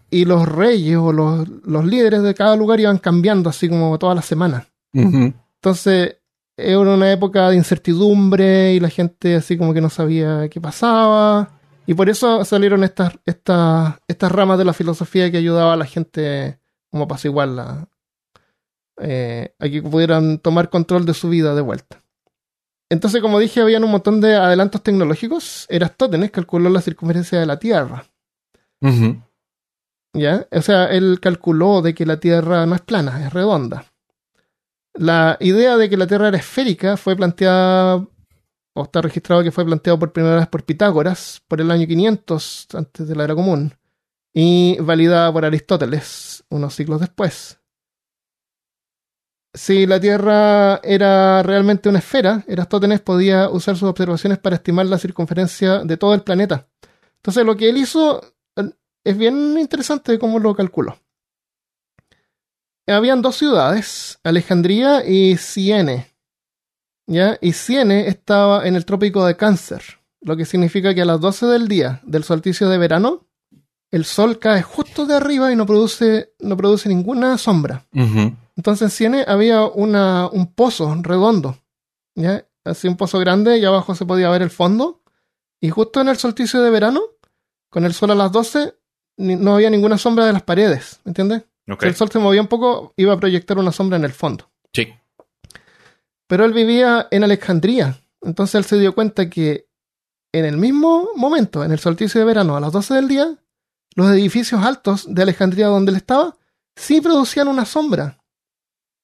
[0.09, 4.15] y los reyes o los, los líderes de cada lugar iban cambiando así como todas
[4.15, 4.67] las semanas.
[4.93, 6.17] Entonces
[6.57, 11.51] era una época de incertidumbre y la gente así como que no sabía qué pasaba.
[11.86, 15.86] Y por eso salieron estas, estas, estas ramas de la filosofía que ayudaba a la
[15.86, 16.59] gente
[16.89, 17.88] como a apaciguarla,
[18.99, 22.03] eh, a que pudieran tomar control de su vida de vuelta.
[22.89, 25.65] Entonces, como dije, habían un montón de adelantos tecnológicos.
[25.69, 28.05] Eratótenes calculó la circunferencia de la Tierra.
[30.13, 30.47] ¿Ya?
[30.51, 33.85] O sea, él calculó de que la Tierra no es plana, es redonda.
[34.93, 38.07] La idea de que la Tierra era esférica fue planteada,
[38.73, 42.67] o está registrado que fue planteado por primera vez por Pitágoras por el año 500
[42.73, 43.73] antes de la era común
[44.33, 47.57] y validada por Aristóteles unos siglos después.
[49.58, 54.99] Si la Tierra era realmente una esfera, Eratótenes podía usar sus observaciones para estimar la
[54.99, 56.68] circunferencia de todo el planeta.
[57.16, 58.22] Entonces, lo que él hizo
[58.55, 58.70] eh,
[59.03, 60.99] es bien interesante cómo lo calculó.
[62.86, 66.14] Habían dos ciudades, Alejandría y Siene.
[67.08, 67.38] ¿Ya?
[67.41, 69.82] Y Siene estaba en el trópico de Cáncer,
[70.22, 73.26] lo que significa que a las 12 del día del solsticio de verano,
[73.89, 77.86] el sol cae justo de arriba y no produce, no produce ninguna sombra.
[78.58, 81.58] Entonces en Siene había una, un pozo redondo,
[82.16, 82.45] ¿ya?
[82.66, 85.01] Así un pozo grande y abajo se podía ver el fondo.
[85.62, 87.01] Y justo en el solsticio de verano,
[87.70, 88.76] con el sol a las 12,
[89.18, 91.43] ni- no había ninguna sombra de las paredes, ¿me entiendes?
[91.86, 94.49] Si el sol se movía un poco, iba a proyectar una sombra en el fondo.
[94.74, 94.88] Sí.
[96.28, 99.68] Pero él vivía en Alejandría, entonces él se dio cuenta que
[100.34, 103.36] en el mismo momento, en el solsticio de verano, a las 12 del día,
[103.95, 106.36] los edificios altos de Alejandría donde él estaba,
[106.76, 108.20] sí producían una sombra.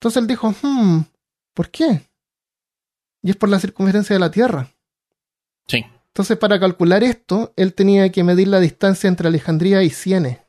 [0.03, 1.05] Entonces él dijo, hmm,
[1.53, 2.01] ¿por qué?
[3.21, 4.67] Y es por la circunferencia de la Tierra.
[5.65, 5.85] Sí.
[6.07, 10.41] Entonces, para calcular esto, él tenía que medir la distancia entre Alejandría y Siene.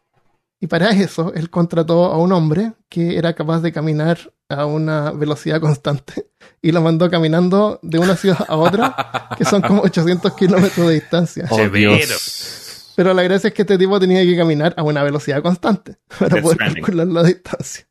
[0.59, 5.13] Y para eso, él contrató a un hombre que era capaz de caminar a una
[5.13, 6.27] velocidad constante
[6.61, 10.95] y lo mandó caminando de una ciudad a otra, que son como 800 kilómetros de
[10.95, 11.47] distancia.
[11.49, 11.69] Oh.
[11.69, 12.93] Dios.
[12.97, 16.43] Pero la gracia es que este tipo tenía que caminar a una velocidad constante para
[16.43, 17.87] poder calcular la distancia.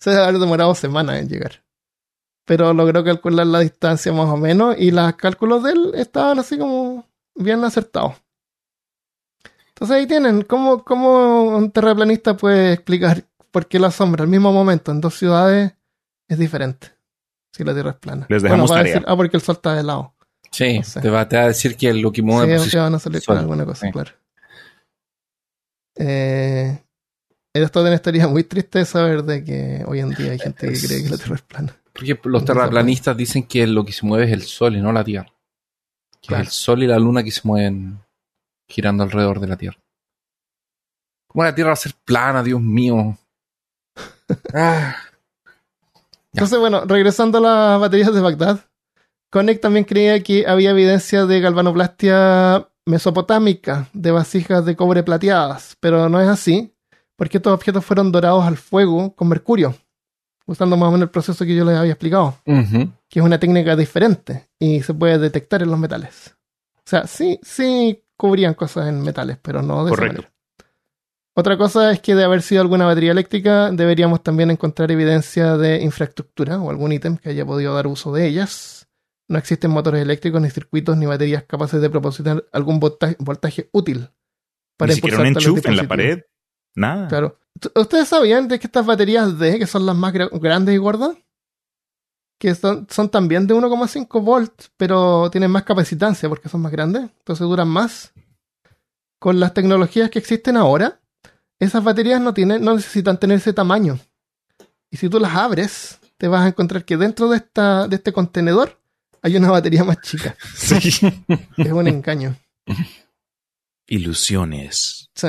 [0.00, 1.62] Se debe haber demorado semanas en llegar.
[2.46, 6.58] Pero logró calcular la distancia más o menos y los cálculos de él estaban así
[6.58, 8.14] como bien acertados.
[9.68, 14.52] Entonces ahí tienen cómo, cómo un terraplanista puede explicar por qué la sombra al mismo
[14.52, 15.72] momento en dos ciudades
[16.28, 16.88] es diferente.
[17.52, 18.26] Si la Tierra es plana.
[18.28, 18.84] Les dejamos tarea.
[18.84, 20.14] decir, ah, porque el sol está de lado.
[20.50, 21.00] Sí, No sé.
[21.00, 23.64] te, va, te va a decir que que mueve Sí, van a salir con alguna
[23.64, 23.92] cosa, Sí.
[23.92, 24.12] claro.
[25.96, 26.82] Eh,
[27.52, 31.10] Eratótenes estaría muy triste saber de que hoy en día hay gente que cree que
[31.10, 31.76] la Tierra es plana.
[31.92, 35.02] Porque los terraplanistas dicen que lo que se mueve es el sol y no la
[35.04, 35.32] Tierra.
[36.20, 36.42] Que Claro.
[36.44, 37.98] es el sol y la luna que se mueven
[38.68, 39.78] girando alrededor de la Tierra.
[41.26, 43.16] ¿Cómo la Tierra va a ser plana, Dios mío?
[44.54, 44.94] Ah,
[46.32, 48.60] Entonces, bueno, regresando a las baterías de Bagdad,
[49.32, 56.08] Koenig también creía que había evidencia de galvanoplastia mesopotámica de vasijas de cobre plateadas, pero
[56.08, 56.72] no es así,
[57.20, 59.74] porque estos objetos fueron dorados al fuego con mercurio,
[60.46, 62.38] usando más o menos el proceso que yo les había explicado.
[62.46, 66.34] que es una técnica diferente y se puede detectar en los metales.
[66.78, 70.22] O sea, sí, sí cubrían cosas en metales, pero no de esa Correcto.
[70.22, 70.34] manera.
[71.34, 75.82] Otra cosa es que de haber sido alguna batería eléctrica, deberíamos también encontrar evidencia de
[75.82, 78.88] infraestructura o algún ítem que haya podido dar uso de ellas.
[79.28, 84.08] No existen motores eléctricos, ni circuitos, ni baterías capaces de proporcionar algún voltaje, voltaje útil
[84.80, 86.22] Ni siquiera un enchufe en la pared.
[86.74, 87.08] Nada.
[87.08, 87.38] Claro.
[87.58, 90.78] ¿T- ¿Ustedes sabían de que estas baterías D, que son las más gra- grandes y
[90.78, 91.16] gordas,
[92.38, 97.02] que son, son también de 1,5 volts, pero tienen más capacitancia porque son más grandes,
[97.02, 98.12] entonces duran más?
[99.18, 101.00] Con las tecnologías que existen ahora,
[101.58, 103.98] esas baterías no, tienen, no necesitan tener ese tamaño.
[104.90, 108.12] Y si tú las abres, te vas a encontrar que dentro de, esta, de este
[108.14, 108.80] contenedor
[109.20, 110.34] hay una batería más chica.
[110.56, 110.78] Sí.
[111.58, 112.34] Es un engaño.
[113.86, 115.10] Ilusiones.
[115.14, 115.28] Sí.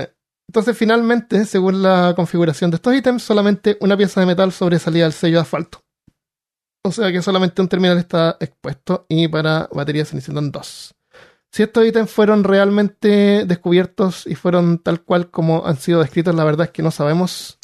[0.51, 5.13] Entonces, finalmente, según la configuración de estos ítems, solamente una pieza de metal sobresalía del
[5.13, 5.81] sello de asfalto.
[6.83, 10.93] O sea que solamente un terminal está expuesto y para baterías se necesitan dos.
[11.53, 16.43] Si estos ítems fueron realmente descubiertos y fueron tal cual como han sido descritos, la
[16.43, 17.57] verdad es que no sabemos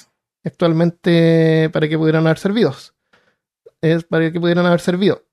[0.45, 2.93] actualmente para que pudieran haber servidos.
[3.81, 5.25] Es para que pudieran haber servido.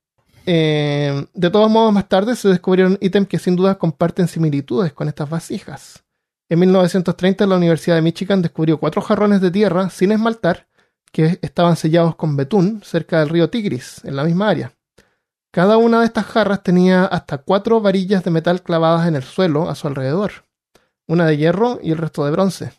[0.44, 5.06] Eh, de todos modos, más tarde se descubrieron ítems que sin duda comparten similitudes con
[5.06, 6.03] estas vasijas.
[6.48, 10.68] En 1930 la Universidad de Michigan descubrió cuatro jarrones de tierra sin esmaltar
[11.10, 14.72] que estaban sellados con betún cerca del río Tigris, en la misma área.
[15.52, 19.70] Cada una de estas jarras tenía hasta cuatro varillas de metal clavadas en el suelo
[19.70, 20.44] a su alrededor,
[21.06, 22.72] una de hierro y el resto de bronce.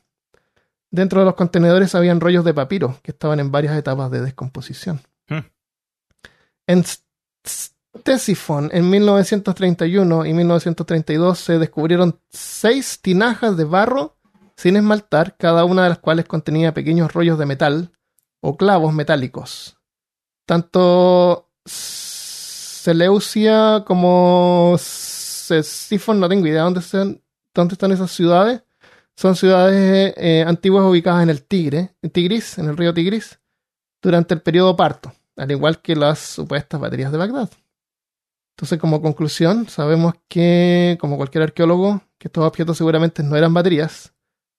[0.92, 5.02] Dentro de los contenedores habían rollos de papiro que estaban en varias etapas de descomposición.
[5.30, 5.40] Hmm.
[6.68, 6.84] En
[8.72, 14.18] En 1931 y 1932, se descubrieron seis tinajas de barro
[14.58, 17.92] sin esmaltar, cada una de las cuales contenía pequeños rollos de metal
[18.42, 19.78] o clavos metálicos.
[20.46, 21.50] Tanto
[22.86, 27.22] Seleucia como Ctesifon, no tengo idea dónde, están,
[27.54, 28.62] dónde están esas ciudades.
[29.16, 33.40] Son ciudades eh, antiguas ubicadas en el Tigre, en Tigris, en el río Tigris,
[34.02, 37.50] durante el periodo parto, al igual que las supuestas baterías de Bagdad.
[38.56, 44.14] Entonces, como conclusión, sabemos que, como cualquier arqueólogo, que estos objetos seguramente no eran baterías.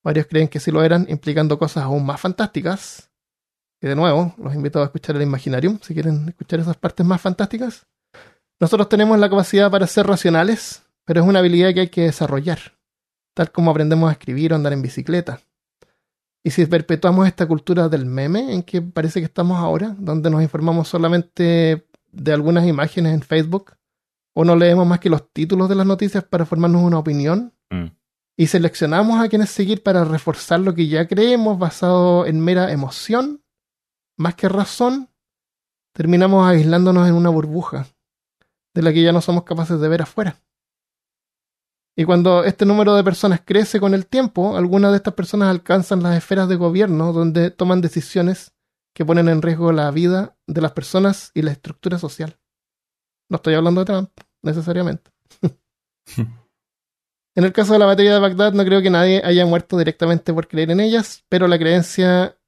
[0.04, 3.10] Varios creen que sí lo eran, implicando cosas aún más fantásticas.
[3.80, 7.22] Y de nuevo, los invito a escuchar el Imaginarium, si quieren escuchar esas partes más
[7.22, 7.86] fantásticas.
[8.60, 12.58] Nosotros tenemos la capacidad para ser racionales, pero es una habilidad que hay que desarrollar,
[13.32, 15.40] tal como aprendemos a escribir o andar en bicicleta.
[16.44, 20.42] Y si perpetuamos esta cultura del meme en que parece que estamos ahora, donde nos
[20.42, 23.72] informamos solamente de algunas imágenes en Facebook,
[24.38, 27.86] o no leemos más que los títulos de las noticias para formarnos una opinión, Mm.
[28.36, 33.42] y seleccionamos a quienes seguir para reforzar lo que ya creemos basado en mera emoción,
[34.18, 35.08] más que razón,
[35.94, 37.86] terminamos aislándonos en una burbuja
[38.74, 40.42] de la que ya no somos capaces de ver afuera.
[41.96, 46.02] Y cuando este número de personas crece con el tiempo, algunas de estas personas alcanzan
[46.02, 48.52] las esferas de gobierno donde toman decisiones
[48.94, 52.38] que ponen en riesgo la vida de las personas y la estructura social.
[53.30, 54.10] No estoy hablando de Trump,
[54.46, 55.10] necesariamente.
[56.16, 60.32] en el caso de la batería de Bagdad, no creo que nadie haya muerto directamente
[60.32, 62.38] por creer en ellas, pero la creencia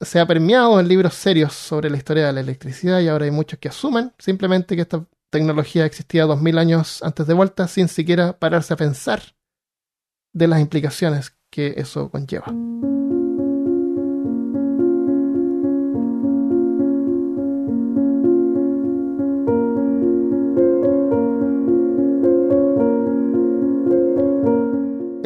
[0.00, 3.30] se ha permeado en libros serios sobre la historia de la electricidad y ahora hay
[3.30, 7.88] muchos que asumen simplemente que esta tecnología existía dos mil años antes de vuelta sin
[7.88, 9.22] siquiera pararse a pensar
[10.34, 12.52] de las implicaciones que eso conlleva.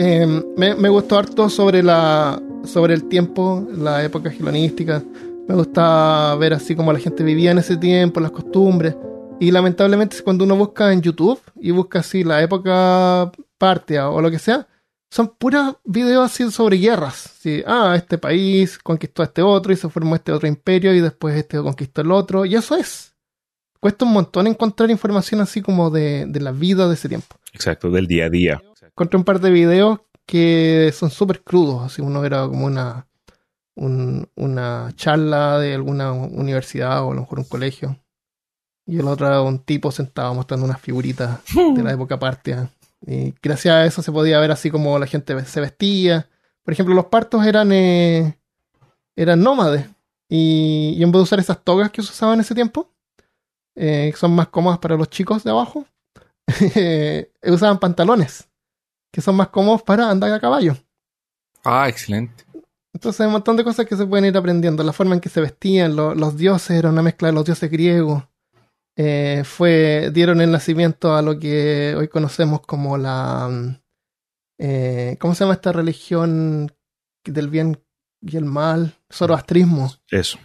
[0.02, 0.26] Eh,
[0.56, 5.04] me, gustó harto sobre la sobre el tiempo, la época helenística.
[5.46, 8.96] Me gusta ver así como la gente vivía en ese tiempo, las costumbres.
[9.40, 14.30] Y lamentablemente cuando uno busca en YouTube y busca así la época Partia o lo
[14.30, 14.66] que sea,
[15.10, 17.34] son puros videos así sobre guerras.
[17.38, 21.00] Sí, ah, este país conquistó a este otro y se formó este otro imperio y
[21.00, 22.46] después este conquistó el otro.
[22.46, 23.14] Y eso es.
[23.78, 27.36] Cuesta un montón encontrar información así como de, de la vida de ese tiempo.
[27.52, 28.62] Exacto, del día a día.
[28.90, 31.82] Encontré un par de videos que son súper crudos.
[31.84, 33.06] Así uno era como una,
[33.76, 37.98] un- una charla de alguna universidad o a lo mejor un colegio.
[38.86, 41.40] Y el otro era un tipo sentado mostrando unas figuritas
[41.74, 42.70] de la época partia.
[43.06, 46.28] Y gracias a eso se podía ver así como la gente se vestía.
[46.64, 48.38] Por ejemplo, los partos eran, eh,
[49.16, 49.86] eran nómades.
[50.28, 52.90] Y, y en vez de usar esas togas que se usaban en ese tiempo,
[53.76, 55.86] eh, que son más cómodas para los chicos de abajo,
[56.76, 58.48] eh, usaban pantalones,
[59.12, 60.76] que son más cómodos para andar a caballo.
[61.64, 62.44] Ah, excelente.
[62.92, 64.82] Entonces hay un montón de cosas que se pueden ir aprendiendo.
[64.82, 67.70] La forma en que se vestían, lo- los dioses, era una mezcla de los dioses
[67.70, 68.24] griegos.
[68.96, 73.48] Eh, fue, dieron el nacimiento a lo que hoy conocemos como la...
[73.48, 73.76] mm,
[74.58, 76.70] eh, ¿Cómo se llama esta religión
[77.24, 77.82] del bien
[78.20, 78.94] y el mal?
[79.12, 79.90] Zoroastrismo.
[80.10, 80.38] Eso.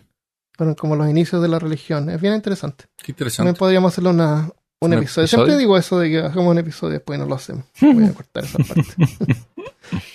[0.56, 2.10] Fueron como los inicios de la religión.
[2.10, 2.86] Es bien interesante.
[2.98, 3.54] Qué También interesante.
[3.60, 4.50] podríamos hacerle una,
[4.82, 5.26] un, ¿Un episodio.
[5.26, 5.28] episodio?
[5.46, 7.66] Siempre digo eso de que hagamos un episodio y después no lo hacemos.
[7.82, 8.84] Voy a cortar esa parte.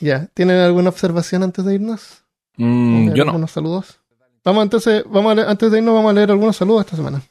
[0.00, 2.22] ya, ¿tienen alguna observación antes de irnos?
[2.56, 3.30] Mm, ¿Leer yo no.
[3.30, 3.98] algunos saludos?
[4.44, 7.22] Vamos entonces, vamos a leer- antes de irnos vamos a leer algunos saludos esta semana.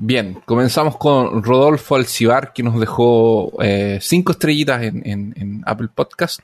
[0.00, 5.88] Bien, comenzamos con Rodolfo Alcibar, que nos dejó eh, cinco estrellitas en, en- en Apple
[5.92, 6.40] Podcast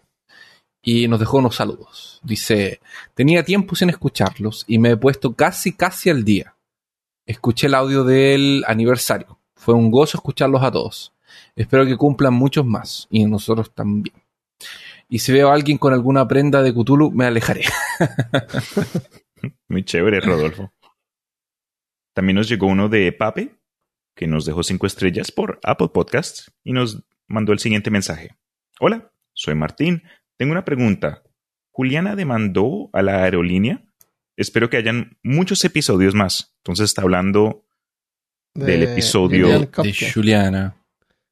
[0.83, 2.21] y nos dejó unos saludos.
[2.25, 2.81] Dice,
[3.15, 6.54] tenía tiempo sin escucharlos y me he puesto casi, casi al día.
[7.27, 9.39] Escuché el audio del aniversario.
[9.55, 11.15] Fue un gozo escucharlos a todos.
[11.57, 14.15] Espero que cumplan muchos más y nosotros también.
[15.09, 17.65] Y si veo a alguien con alguna prenda de Cthulhu, me alejaré.
[19.69, 20.73] Muy chévere, Rodolfo.
[22.15, 23.57] También nos llegó uno de Pape,
[24.15, 28.37] que nos dejó cinco estrellas por Apple Podcasts y nos mandó el siguiente mensaje.
[28.81, 30.03] Hola, soy Martín.
[30.37, 31.23] Tengo una pregunta.
[31.71, 33.83] Juliana demandó a la aerolínea.
[34.37, 36.53] Espero que hayan muchos episodios más.
[36.59, 37.65] Entonces está hablando
[38.55, 40.13] De Del episodio Julian De.
[40.13, 40.63] Juliana.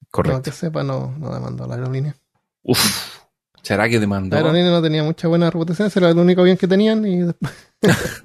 [0.01, 0.43] No, correcto.
[0.43, 2.15] que sepa, no, no demandó a la aerolínea.
[2.63, 3.19] Uf,
[3.63, 4.37] ¿Será que La demandó?
[4.37, 7.53] aerolínea no tenía mucha buena reputación, era el único avión que tenían y después...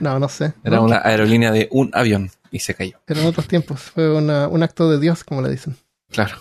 [0.00, 0.52] no, no sé.
[0.62, 0.84] Era ¿no?
[0.84, 3.00] una aerolínea de un avión y se cayó.
[3.06, 3.80] Eran otros tiempos.
[3.80, 5.76] Fue una- un acto de Dios, como le dicen.
[6.10, 6.36] Claro.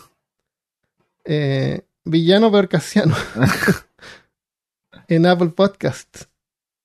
[1.24, 3.16] Eh, villano peor Casiano.
[5.08, 6.26] en Apple Podcast.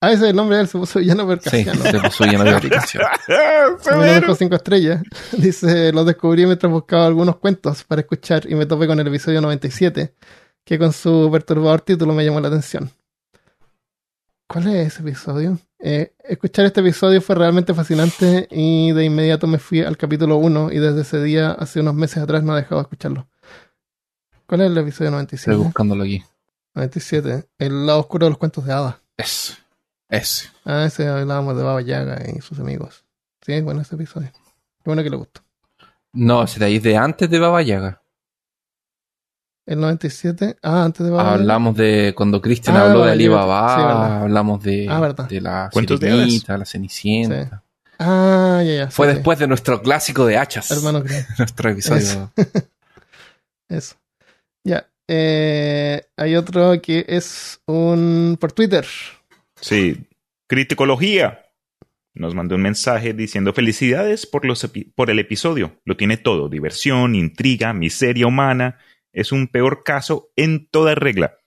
[0.03, 2.55] Ah, ese es el nombre de él, se puso villano Sí, se puso lleno de
[2.55, 3.03] aplicación.
[3.27, 5.03] Me lo dejó cinco estrellas.
[5.31, 9.41] Dice, los descubrí mientras buscaba algunos cuentos para escuchar y me topé con el episodio
[9.41, 10.15] 97,
[10.65, 12.89] que con su perturbador título me llamó la atención.
[14.47, 15.59] ¿Cuál es ese episodio?
[15.77, 20.71] Eh, escuchar este episodio fue realmente fascinante y de inmediato me fui al capítulo 1
[20.71, 23.27] y desde ese día, hace unos meses atrás, no he dejado de escucharlo.
[24.47, 25.55] ¿Cuál es el episodio Estoy 97?
[25.57, 26.23] buscándolo aquí.
[26.73, 27.45] 97.
[27.59, 28.95] El lado oscuro de los cuentos de hadas.
[29.15, 29.60] Ese.
[30.11, 30.49] Ese.
[30.65, 33.03] Ah, ese hablábamos de Baba Yaga y sus amigos.
[33.43, 34.29] Sí, bueno ese episodio.
[34.31, 35.41] Qué bueno que le gustó.
[36.13, 38.01] No, ese de ahí es de antes de Baba Yaga.
[39.65, 40.57] El 97.
[40.61, 41.35] Ah, antes de Baba Yaga.
[41.35, 43.35] Hablamos de cuando Cristian Ah, habló de Baba Ali Yaga.
[43.37, 43.75] Baba,
[44.17, 47.63] Sí, hablamos de, Ah, de la sirenita, la cenicienta.
[47.97, 48.91] Ah, ya, ya.
[48.91, 50.69] Fue sí, después de nuestro clásico de hachas.
[50.71, 51.03] Hermano.
[51.37, 52.01] Nuestro episodio.
[52.01, 52.31] Eso.
[53.69, 53.95] Eso.
[54.65, 54.87] Ya.
[55.07, 58.37] Eh, hay otro que es un.
[58.41, 58.85] por Twitter.
[59.61, 60.07] Sí,
[60.47, 61.45] Criticología.
[62.13, 65.79] Nos mandó un mensaje diciendo felicidades por, los epi- por el episodio.
[65.85, 68.79] Lo tiene todo, diversión, intriga, miseria humana.
[69.13, 71.37] Es un peor caso en toda regla.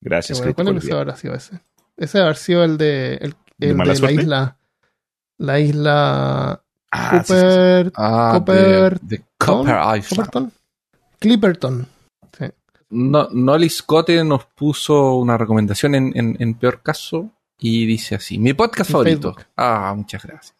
[0.00, 1.60] Gracias, bueno, ¿Cuál episodio habrá sido ese?
[1.96, 3.14] Ese habrá sido el de.
[3.16, 4.22] El, ¿De el mala de la suerte?
[4.22, 4.56] isla.
[5.38, 6.62] La isla.
[6.92, 7.46] Ah, sí, sí, sí.
[7.46, 7.92] Cooper.
[7.96, 10.08] Ah, Copper- de, de Copper Island.
[10.10, 10.52] Copperton.
[11.18, 11.86] Clipperton.
[12.38, 12.44] Sí.
[12.90, 18.38] No, Nolly Scott nos puso una recomendación en, en, en peor caso y dice así:
[18.38, 19.34] Mi podcast En favorito.
[19.34, 19.52] Facebook.
[19.56, 20.56] Ah, muchas gracias.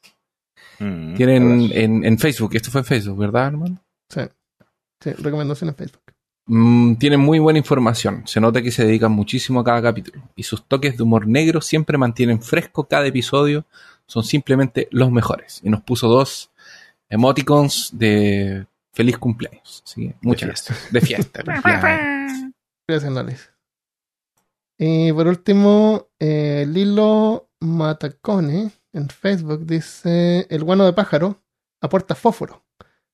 [0.80, 3.82] Mm, Tienen en, en Facebook, esto fue en Facebook, ¿verdad, hermano?
[4.08, 4.20] Sí.
[5.02, 6.02] Sí, recomendación en Facebook.
[6.46, 8.22] Mm, tienen muy buena información.
[8.26, 10.22] Se nota que se dedican muchísimo a cada capítulo.
[10.34, 13.66] Y sus toques de humor negro siempre mantienen fresco cada episodio.
[14.06, 15.60] Son simplemente los mejores.
[15.62, 16.50] Y nos puso dos
[17.10, 19.82] emoticons de feliz cumpleaños.
[19.84, 20.92] Así que muchas gracias.
[20.92, 21.42] De fiesta.
[22.88, 23.50] Gracias, Nolis.
[24.78, 31.42] Y por último, eh, Lilo Matacone en Facebook dice: El guano de pájaro
[31.80, 32.64] aporta fósforo.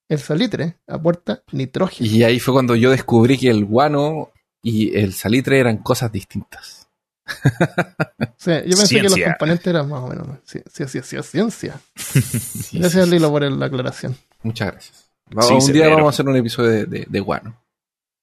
[0.09, 2.09] El salitre aporta nitrógeno.
[2.11, 4.31] y ahí fue cuando yo descubrí que el guano
[4.63, 6.89] y el salitre eran cosas distintas.
[7.27, 9.33] O sea, yo pensé que los Ciencia.
[9.33, 10.27] componentes eran más o menos.
[10.45, 11.81] Sí, sí, sí, sí, ciencia.
[11.97, 14.13] Sí, Gracias, sí, Lilo, por la aclaración.
[14.15, 14.21] sí.
[14.43, 15.11] Muchas gracias.
[15.31, 15.91] Sí, un día severo.
[15.97, 17.59] vamos a hacer un episodio de, de- de guano.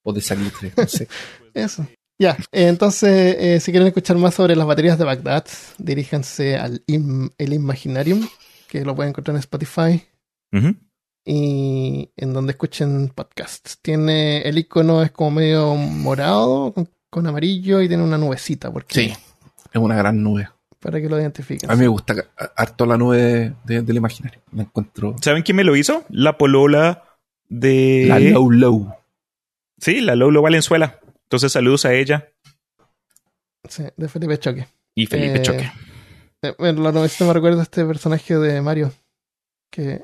[0.04, 0.72] O de salitre.
[0.78, 1.08] No sé.
[1.56, 1.86] Eso.
[2.22, 5.44] Ya, eh, entonces, eh, si quieren escuchar más sobre las baterías de Bagdad,
[5.80, 8.28] diríjanse al Im- el Imaginarium,
[8.70, 10.04] que lo pueden encontrar en Spotify
[11.26, 13.80] y en donde escuchen podcasts.
[13.82, 18.94] Tiene el icono es como medio morado con, con amarillo y tiene una nubecita porque
[18.94, 19.14] Sí,
[19.74, 20.48] es una gran nube.
[20.80, 21.70] para que lo identifiquen.
[21.70, 22.16] A mí me gusta
[22.56, 24.42] harto la nube de- de- del imaginario.
[24.52, 25.16] La encuentro.
[25.22, 26.04] ¿Saben quién me lo hizo?
[26.10, 27.04] La polola
[27.50, 28.06] de...
[28.08, 28.94] La low low.
[29.80, 31.00] Sí, la Lolo Valenzuela.
[31.32, 32.28] Entonces saludos a ella
[33.70, 34.68] Sí, de Felipe Choque.
[34.94, 35.72] y Felipe Eh, Choque.
[36.42, 38.92] Eh, bueno, la nubecita me recuerda a este personaje de Mario
[39.72, 40.04] que,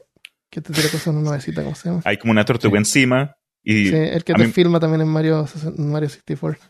[0.50, 2.02] que te tira cosas en una nubecita, ¿cómo se llama?
[2.06, 5.46] Hay como una tortuga encima y Sí, el que te mí- filma también en Mario,
[5.66, 6.62] en Mario 64.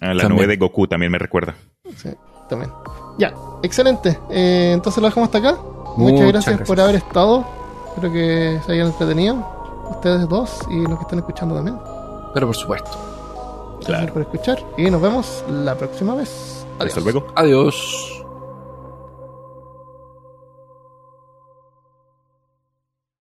[0.00, 0.36] a la También.
[0.36, 1.56] nube de Goku también me recuerda.
[1.96, 2.10] Sí,
[2.48, 2.70] también.
[3.18, 3.34] Ya,
[3.64, 4.16] excelente.
[4.30, 5.60] Eh, entonces lo dejamos hasta acá.
[5.96, 6.80] Muchas, Muchas gracias, por gracias.
[6.80, 7.48] haber estado.
[7.88, 9.88] Espero que se hayan entretenido.
[9.90, 11.76] Ustedes dos y los que están escuchando también.
[12.34, 13.05] Pero por supuesto.
[13.86, 14.12] Gracias Claro.
[14.12, 16.66] por escuchar y nos vemos la próxima vez.
[16.78, 17.26] Hasta luego.
[17.34, 18.22] Adiós.